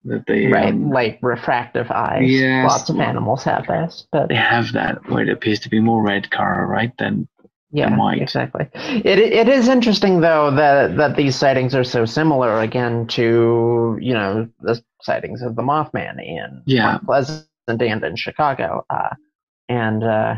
[0.07, 2.29] that they right um, light refractive eyes.
[2.29, 5.79] Yes, lots of animals have this, but they have that where it appears to be
[5.79, 7.27] more red color, right, than
[7.71, 8.21] yeah, white.
[8.21, 8.67] exactly.
[8.73, 14.13] It it is interesting though that that these sightings are so similar again to you
[14.13, 16.97] know the sightings of the Mothman in yeah.
[16.99, 19.15] Pleasant and in Chicago, uh,
[19.67, 20.35] and uh,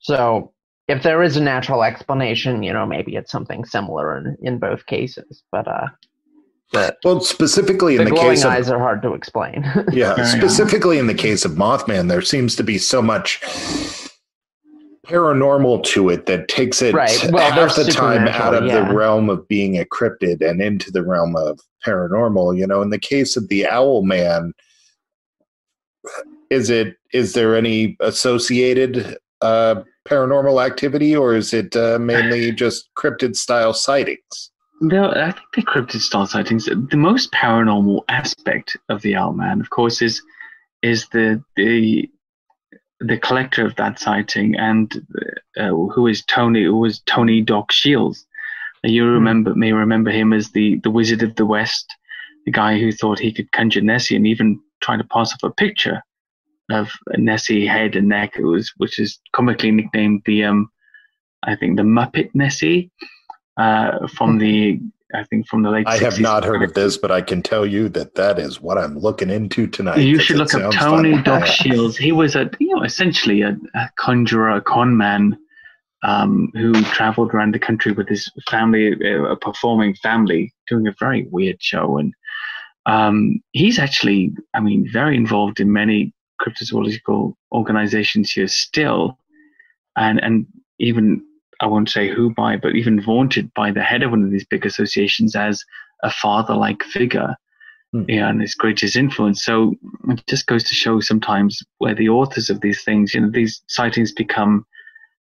[0.00, 0.52] so
[0.90, 4.86] if there is a natural explanation, you know, maybe it's something similar in, in both
[4.86, 5.44] cases.
[5.52, 5.86] But uh,
[6.72, 9.64] but well, specifically in the, the case of eyes are hard to explain.
[9.92, 13.40] yeah, specifically in the case of Mothman, there seems to be so much
[15.04, 17.18] paranormal to it that takes it right.
[17.32, 18.88] well, half the time out of yeah.
[18.88, 22.56] the realm of being a cryptid and into the realm of paranormal.
[22.56, 24.52] You know, in the case of the Owl Man,
[26.50, 32.90] is it is there any associated uh, paranormal activity, or is it uh, mainly just
[32.96, 34.50] cryptid style sightings?
[34.80, 36.64] No, I think the cryptid style sightings.
[36.64, 40.22] The most paranormal aspect of the Owl Man, of course, is
[40.82, 42.08] is the the
[43.00, 45.06] the collector of that sighting and
[45.58, 48.24] uh, who is Tony, who was Tony Doc Shiels?
[48.82, 49.10] You hmm.
[49.10, 51.86] remember may remember him as the the Wizard of the West,
[52.46, 55.50] the guy who thought he could conjure Nessie and even trying to pass off a
[55.50, 56.02] picture
[56.70, 60.70] of Nessie head and neck, was, which is comically nicknamed the um,
[61.42, 62.90] I think the Muppet Nessie
[63.60, 64.80] uh, from the
[65.12, 65.86] I think from the late.
[65.88, 66.00] I 60s.
[66.02, 68.96] have not heard of this, but I can tell you that that is what I'm
[68.96, 69.98] looking into tonight.
[69.98, 71.96] You should look up Tony Doc Shiels.
[71.96, 75.38] He was a you know essentially a, a conjurer, a con man.
[76.02, 81.26] Um, who traveled around the country with his family, a performing family, doing a very
[81.30, 81.98] weird show.
[81.98, 82.14] And
[82.86, 89.18] um, he's actually, I mean, very involved in many cryptozoological organizations here still,
[89.94, 90.46] and and
[90.78, 91.22] even
[91.60, 94.46] I won't say who by, but even vaunted by the head of one of these
[94.46, 95.62] big associations as
[96.02, 97.36] a father-like figure,
[97.94, 98.04] mm.
[98.08, 99.44] yeah, and his greatest influence.
[99.44, 99.74] So
[100.08, 103.62] it just goes to show sometimes where the authors of these things, you know, these
[103.68, 104.64] sightings become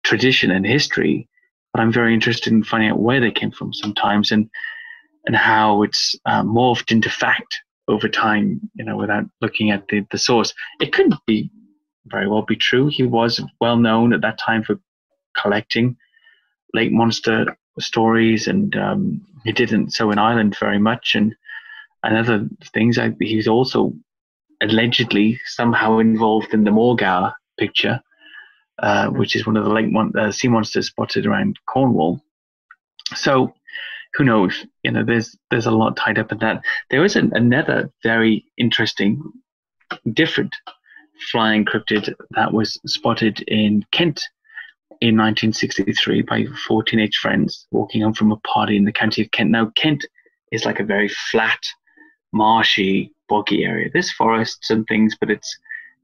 [0.05, 1.29] tradition and history.
[1.73, 4.49] But I'm very interested in finding out where they came from sometimes and
[5.27, 10.05] and how it's uh, morphed into fact over time, you know, without looking at the,
[10.11, 10.53] the source.
[10.81, 11.49] It couldn't be
[12.07, 12.89] very well be true.
[12.89, 14.81] He was well known at that time for
[15.41, 15.97] collecting
[16.75, 21.35] lake monster stories, and um, he didn't so in Ireland very much, and
[22.03, 22.99] and other things.
[22.99, 23.93] I, he's also
[24.61, 28.01] allegedly somehow involved in the Morgawr picture,
[28.79, 32.21] uh, which is one of the lake mon- uh, sea monsters spotted around Cornwall.
[33.15, 33.55] So
[34.15, 34.67] who knows?
[34.83, 36.63] You know, there's there's a lot tied up in that.
[36.91, 39.23] There is an, another very interesting,
[40.13, 40.55] different
[41.31, 44.21] flying cryptid that was spotted in Kent
[45.01, 49.31] in 1963 by four teenage friends walking home from a party in the county of
[49.31, 49.51] Kent.
[49.51, 50.05] Now, Kent
[50.51, 51.61] is like a very flat,
[52.33, 53.91] marshy, boggy area.
[53.93, 55.57] There's forests and things, but it's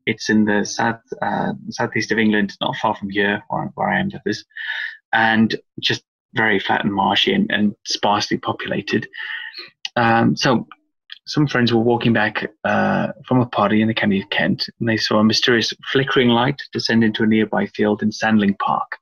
[0.06, 4.00] it's in the south uh, southeast of England, not far from here, where, where I
[4.00, 4.08] am.
[4.08, 4.44] That is,
[5.12, 6.02] and just
[6.34, 9.08] very flat and marshy and, and sparsely populated.
[9.96, 10.66] Um, so
[11.28, 14.88] some friends were walking back uh, from a party in the county of Kent, and
[14.88, 18.96] they saw a mysterious flickering light descend into a nearby field in Sandling Park.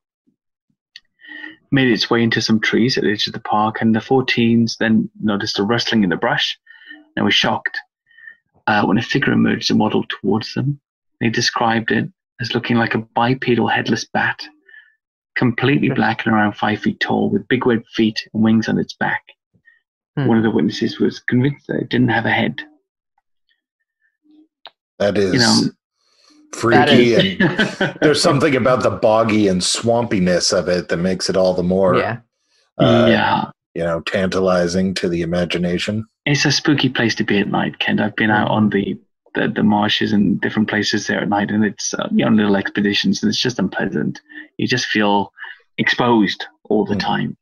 [1.70, 4.24] Made its way into some trees at the edge of the park, and the four
[4.24, 6.58] teens then noticed a rustling in the brush
[7.14, 7.78] and were shocked
[8.66, 10.80] uh, when a figure emerged and waddled towards them.
[11.20, 12.10] They described it
[12.40, 14.46] as looking like a bipedal headless bat
[15.36, 18.94] completely black and around five feet tall, with big red feet and wings on its
[18.94, 19.22] back.
[20.16, 20.26] Hmm.
[20.28, 22.62] One of the witnesses was convinced that it didn't have a head.
[24.98, 25.72] That is, you know,
[26.54, 27.40] freaky is-
[27.80, 31.62] and there's something about the boggy and swampiness of it that makes it all the
[31.62, 32.18] more yeah.
[32.78, 33.50] uh, yeah.
[33.74, 38.00] you know tantalizing to the imagination It's a spooky place to be at night, Kent.
[38.00, 38.98] I've been out on the,
[39.34, 42.56] the, the marshes and different places there at night, and it's uh, you know little
[42.56, 44.20] expeditions, and it's just unpleasant.
[44.56, 45.30] You just feel
[45.76, 47.00] exposed all the Mhm.
[47.00, 47.36] time.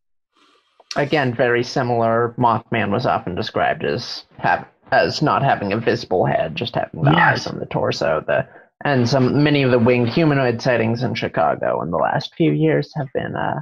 [0.97, 2.34] Again, very similar.
[2.38, 7.11] Mothman was often described as have as not having a visible head, just having the
[7.11, 7.40] Yes.
[7.40, 8.22] eyes on the torso.
[8.26, 8.47] The
[8.84, 12.92] and some many of the winged humanoid sightings in Chicago in the last few years
[12.97, 13.61] have been uh,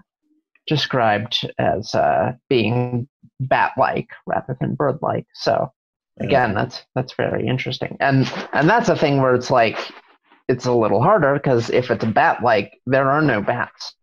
[0.67, 3.09] described as uh, being
[3.41, 5.27] bat-like rather than bird-like.
[5.35, 5.73] So
[6.21, 9.79] again, that's that's very interesting, and and that's a thing where it's like
[10.49, 13.95] it's a little harder because if it's a bat-like, there are no bats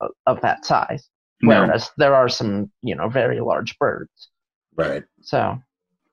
[0.00, 1.08] of, of that size.
[1.42, 1.48] No.
[1.62, 4.28] Whereas there are some, you know, very large birds.
[4.76, 5.58] right So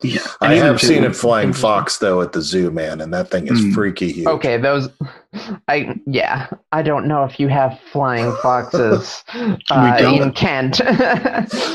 [0.04, 0.22] Yeah.
[0.42, 3.30] i have if it seen a flying fox though at the zoo man and that
[3.32, 3.74] thing is Mm.
[3.74, 4.90] freaky huge okay, those
[5.68, 9.24] I yeah, I don't know if you have flying foxes
[9.70, 10.22] uh, don't.
[10.22, 10.80] in Kent.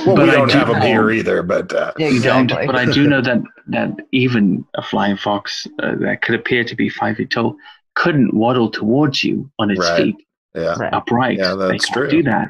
[0.06, 2.20] well But we I don't do have them know- here either but uh, Yeah, You
[2.22, 6.64] don't, but I do know that that even a flying fox uh, that could appear
[6.64, 7.56] to be five feet tall
[7.94, 9.96] couldn't waddle towards you on its Right.
[10.02, 10.16] feet
[10.54, 10.92] yeah Right.
[10.94, 11.38] upright.
[11.38, 12.10] Yeah, they that's can't true.
[12.10, 12.48] do that.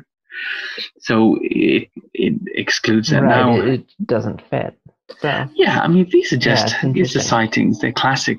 [0.98, 3.56] So it it excludes that right, now.
[3.60, 4.78] it, it doesn't fit.
[5.20, 7.80] So, Yeah, I mean these are just it's these are sightings.
[7.80, 8.38] They're classic.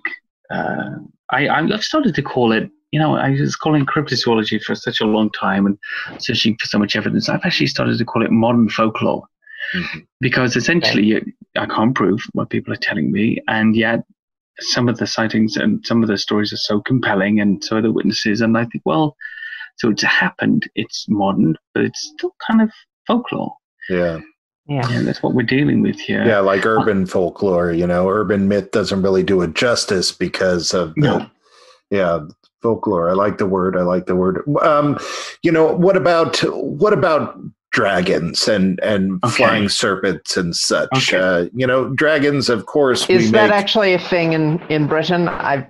[0.50, 0.92] Uh,
[1.30, 2.70] I I've started to call it.
[2.92, 5.78] You know, I was calling cryptozoology for such a long time and
[6.20, 7.28] searching for so much evidence.
[7.28, 9.24] I've actually started to call it modern folklore
[9.76, 10.06] Mhm.
[10.20, 11.26] because essentially you-
[11.58, 14.04] I can't prove what people are telling me, and yet
[14.60, 17.82] some of the sightings and some of the stories are so compelling, and so are
[17.82, 19.16] the witnesses, and I think, well,
[19.78, 20.70] so it's happened.
[20.76, 22.70] It's modern, but it's still kind of
[23.08, 23.54] folklore.
[23.90, 24.20] yeah
[24.68, 24.90] yeah.
[24.90, 26.24] Yeah, that's what we're dealing with here.
[26.26, 30.96] yeah like urban folklore you know urban myth doesn't really do it justice because of
[30.96, 31.26] the, No.
[31.92, 32.20] yeah
[32.62, 34.98] folklore i like the word i like the word um
[35.44, 37.38] you know what about what about
[37.74, 39.36] dragons and and Okay.
[39.36, 41.18] flying serpents and such Okay.
[41.18, 44.88] uh you know dragons of course Is we that make actually a thing in in
[44.88, 45.28] Britain?
[45.28, 45.68] I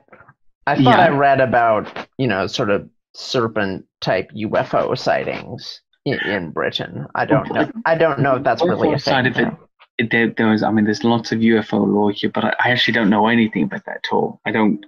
[0.68, 1.06] I thought Yeah.
[1.06, 1.88] I read about,
[2.20, 7.08] you know, sort of serpent type UFO sightings in, in Britain.
[7.16, 7.72] I don't know.
[7.86, 9.45] I don't know if that's really a side thing.
[9.47, 9.60] of it.
[9.99, 12.72] It- There, there was, I mean, there's lots of UFO lore here, but I, I
[12.72, 14.41] actually don't know anything about that at all.
[14.45, 14.84] I don't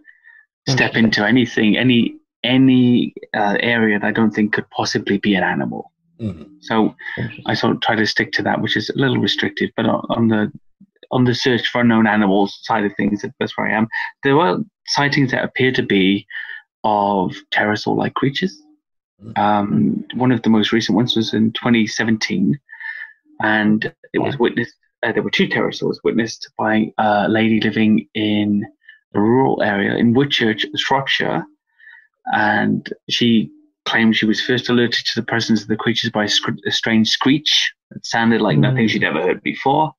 [0.67, 5.43] step into anything, any any uh, area that I don't think could possibly be an
[5.43, 5.91] animal.
[6.21, 6.47] Mhm.
[6.61, 6.95] So
[7.45, 9.71] I sort of try to stick to that, which is a little restricted.
[9.77, 10.51] But on, on the
[11.11, 13.87] on the search for unknown animals side of things, that's where I am.
[14.23, 14.57] There were
[14.87, 16.25] sightings that appear to be
[16.83, 18.53] of pterosaur-like creatures.
[19.35, 22.59] Um, one of the most recent ones was in 2017,
[23.41, 24.75] and it was witnessed.
[25.03, 28.65] Uh, there were two pterosaurs witnessed by a lady living in
[29.13, 31.45] a rural area in Woodchurch, Shropshire,
[32.33, 33.51] and she
[33.85, 37.73] claimed she was first alerted to the presence of the creatures by a, strange screech
[37.91, 38.89] that sounded like nothing Mm.
[38.89, 39.93] she'd ever heard before.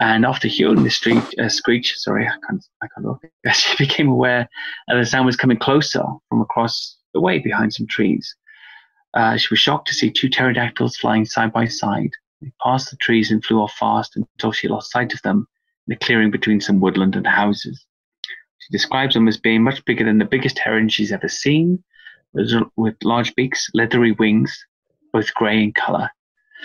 [0.00, 3.22] And after hearing the street, uh, screech, sorry, I can't, I can't look,
[3.52, 4.48] she became aware
[4.88, 8.34] that the sound was coming closer from across the way behind some trees.
[9.14, 12.10] Uh, she was shocked to see two pterodactyls flying side by side.
[12.40, 15.46] They passed the trees and flew off fast until she lost sight of them
[15.86, 17.84] in a clearing between some woodland and houses.
[18.58, 21.82] She describes them as being much bigger than the biggest heron she's ever seen,
[22.32, 24.64] with, with large beaks, leathery wings,
[25.12, 26.10] both grey in colour.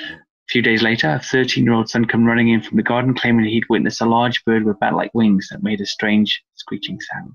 [0.01, 3.15] A few days later, a 13 year old son came running in from the garden
[3.15, 6.99] claiming he'd witnessed a large bird with bat like wings that made a strange screeching
[7.01, 7.33] sound.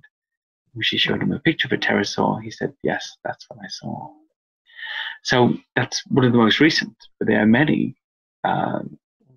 [0.80, 4.10] She showed him a picture of a pterosaur, he said, Yes, that's what I saw.
[5.22, 7.96] So that's one of the most recent, but there are many
[8.44, 8.80] uh,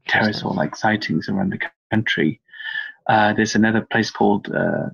[0.08, 1.60] pterosaur like sightings around the
[1.92, 2.40] country.
[3.08, 4.90] Uh, there's another place called uh,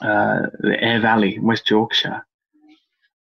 [0.00, 2.24] uh, the Aire Valley in West Yorkshire,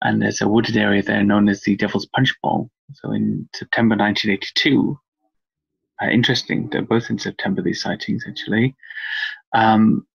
[0.03, 2.71] and there's a wooded area there known as the Devil's Punch Bowl.
[2.95, 4.99] So in September 1982,
[6.03, 8.75] uh, interesting, they're both in September, these sightings actually.
[9.55, 10.07] Um,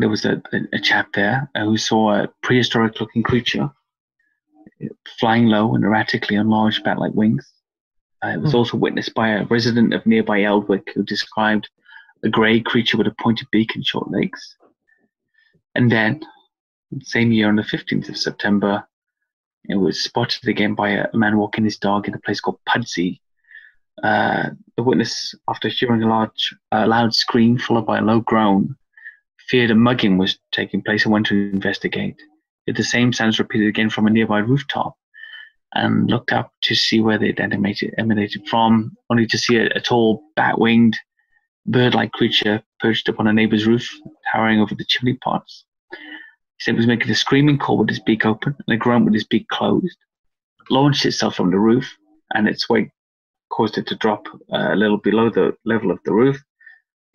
[0.00, 3.70] there was a, a, a chap there uh, who saw a prehistoric looking creature
[4.84, 4.86] uh,
[5.18, 7.46] flying low and erratically on large bat like wings.
[8.24, 8.58] Uh, it was Hmm.
[8.58, 11.68] also witnessed by a resident of nearby Eldwick who described
[12.22, 14.56] a grey creature with a pointed beak and short legs.
[15.74, 16.20] And then,
[17.02, 18.84] same year on the 15th of September,
[19.68, 22.58] it was spotted again by a, a man walking his dog in a place called
[22.68, 23.20] Pudsey.
[24.02, 28.76] Uh, the witness, after hearing a large, uh, loud scream followed by a low groan,
[29.50, 32.16] feared a mugging was taking place and went to investigate.
[32.66, 34.94] Yet the same sounds repeated again from a nearby rooftop
[35.74, 39.80] and looked up to see where they'd emanated, emanated from, only to see a, a
[39.80, 40.96] tall, bat winged,
[41.66, 43.88] bird like creature perched upon a neighbor's roof,
[44.32, 45.64] towering over the chimney pots.
[45.92, 45.98] He
[46.60, 49.14] said it was making a screaming call with its beak open and a grunt with
[49.14, 49.96] its beak closed,
[50.70, 51.96] launched itself from the roof,
[52.34, 52.90] and its weight
[53.50, 56.40] caused it to drop uh, a little below the level of the roof,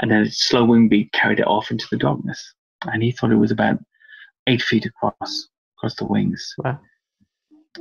[0.02, 2.54] and then its slow wing beat carried it off into the darkness.
[2.86, 3.80] And he thought it was about
[4.48, 6.54] eight feet across across the wings.
[6.58, 6.80] Wow.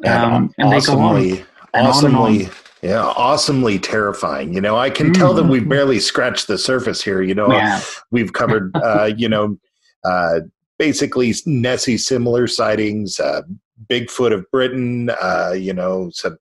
[0.05, 1.17] Um, and they go on.
[1.17, 2.53] awesomely, and on awesomely, on.
[2.83, 4.53] yeah, awesomely terrifying.
[4.53, 5.69] You know, I can tell that we've Mhm.
[5.69, 7.23] barely scratched the surface here.
[7.23, 7.89] You know, We have.
[8.11, 9.57] we've covered, uh, you know,
[10.05, 10.41] uh,
[10.79, 13.43] basically Nessie similar sightings, uh,
[13.89, 16.39] Bigfoot of Britain, uh, you know, some.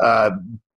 [0.00, 0.30] Uh,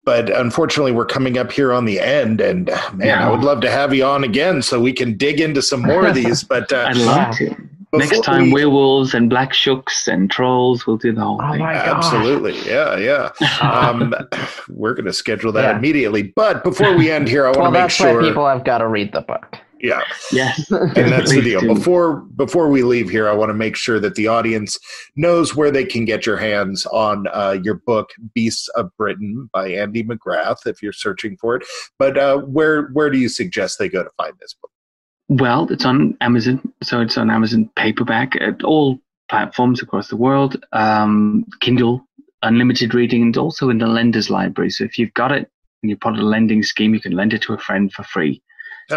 [0.08, 3.60] but unfortunately, we're coming up here on the end, and uh, man, I would love
[3.60, 6.42] to have you on again so we can dig into some more of these.
[6.48, 7.54] But uh, I'd love to.
[7.92, 10.86] Next time, we- werewolves and black shucks and trolls.
[10.86, 11.60] We'll do the whole Oh thing.
[11.60, 11.88] my gosh.
[11.88, 13.32] absolutely, yeah, yeah.
[13.60, 14.14] um,
[14.70, 15.76] we're going to schedule that Yeah.
[15.76, 16.22] immediately.
[16.22, 18.18] But before we end here, I want to Well, make that's sure.
[18.18, 19.58] why people have got to read the book.
[19.80, 20.02] Yeah,
[20.32, 20.70] yes.
[20.70, 21.74] and that's the deal.
[21.74, 24.78] Before before we leave here, I want to make sure that the audience
[25.16, 29.68] knows where they can get your hands on uh, your book, "Beasts of Britain" by
[29.68, 31.64] Andy McGrath, if you're searching for it.
[31.98, 34.70] But uh, where where do you suggest they go to find this book?
[35.28, 38.98] Well, it's on Amazon, so it's on Amazon paperback at all
[39.28, 40.64] platforms across the world.
[40.72, 42.06] Um, Kindle,
[42.42, 44.70] unlimited reading, and also in the lender's library.
[44.70, 45.50] So if you've got it
[45.82, 48.04] and you're part of the lending scheme, you can lend it to a friend for
[48.04, 48.42] free.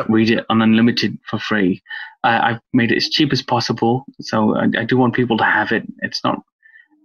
[0.08, 1.82] Read it on unlimited for free.
[2.24, 5.44] Uh, I've made it as cheap as possible, so I, I do want people to
[5.44, 5.84] have it.
[6.00, 6.42] It's not,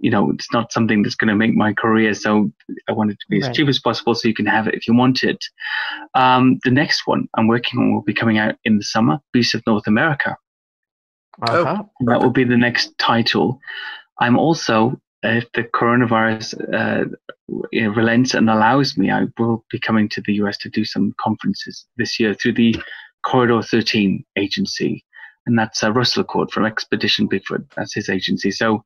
[0.00, 2.14] you know, it's not something that's going to make my career.
[2.14, 2.52] So
[2.88, 4.86] I want it to be as cheap as possible, so you can have it if
[4.86, 5.44] you want it.
[6.14, 9.54] Um, the next one I'm working on will be coming out in the summer, Beasts
[9.54, 10.36] of North America.
[11.42, 11.82] Uh-huh.
[12.00, 13.58] That will be the next title.
[14.20, 17.04] I'm also, if the coronavirus uh,
[17.94, 21.86] relents and allows me, I will be coming to the US to do some conferences
[21.96, 22.76] this year through the
[23.24, 25.04] Corridor 13 agency.
[25.46, 27.64] And that's uh, Russell Acord from Expedition Bigfoot.
[27.76, 28.50] That's his agency.
[28.50, 28.84] So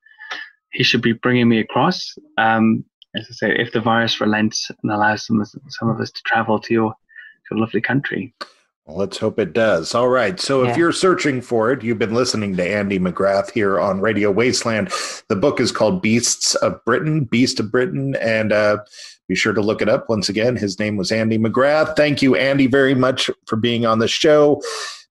[0.72, 2.14] he should be bringing me across.
[2.38, 2.84] Um,
[3.16, 6.22] as I say, if the virus relents and allows some, of- some of us to
[6.24, 6.94] travel to your,
[7.50, 8.34] your lovely country.
[8.94, 9.94] Let's hope it does.
[9.94, 10.38] All right.
[10.40, 14.30] So if you're searching for it, you've been listening to Andy McGrath here on Radio
[14.30, 14.92] Wasteland.
[15.28, 18.78] The book is called Beasts of Britain, Beast of Britain, and uh,
[19.28, 20.08] be sure to look it up.
[20.08, 21.96] Once again, his name was Andy McGrath.
[21.96, 24.60] Thank you, Andy, very much for being on the show.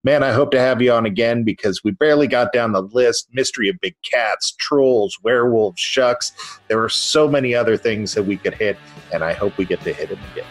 [0.03, 3.27] Man, I hope to have you on again because we barely got down the list.
[3.33, 6.31] Mystery of big cats, trolls, werewolves, shucks.
[6.69, 8.77] There are so many other things that we could hit,
[9.11, 10.45] and I hope we get to hit them again.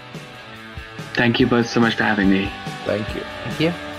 [1.19, 2.49] Thank you both so much for having me.
[2.85, 3.23] Thank you.
[3.23, 3.97] Thank you.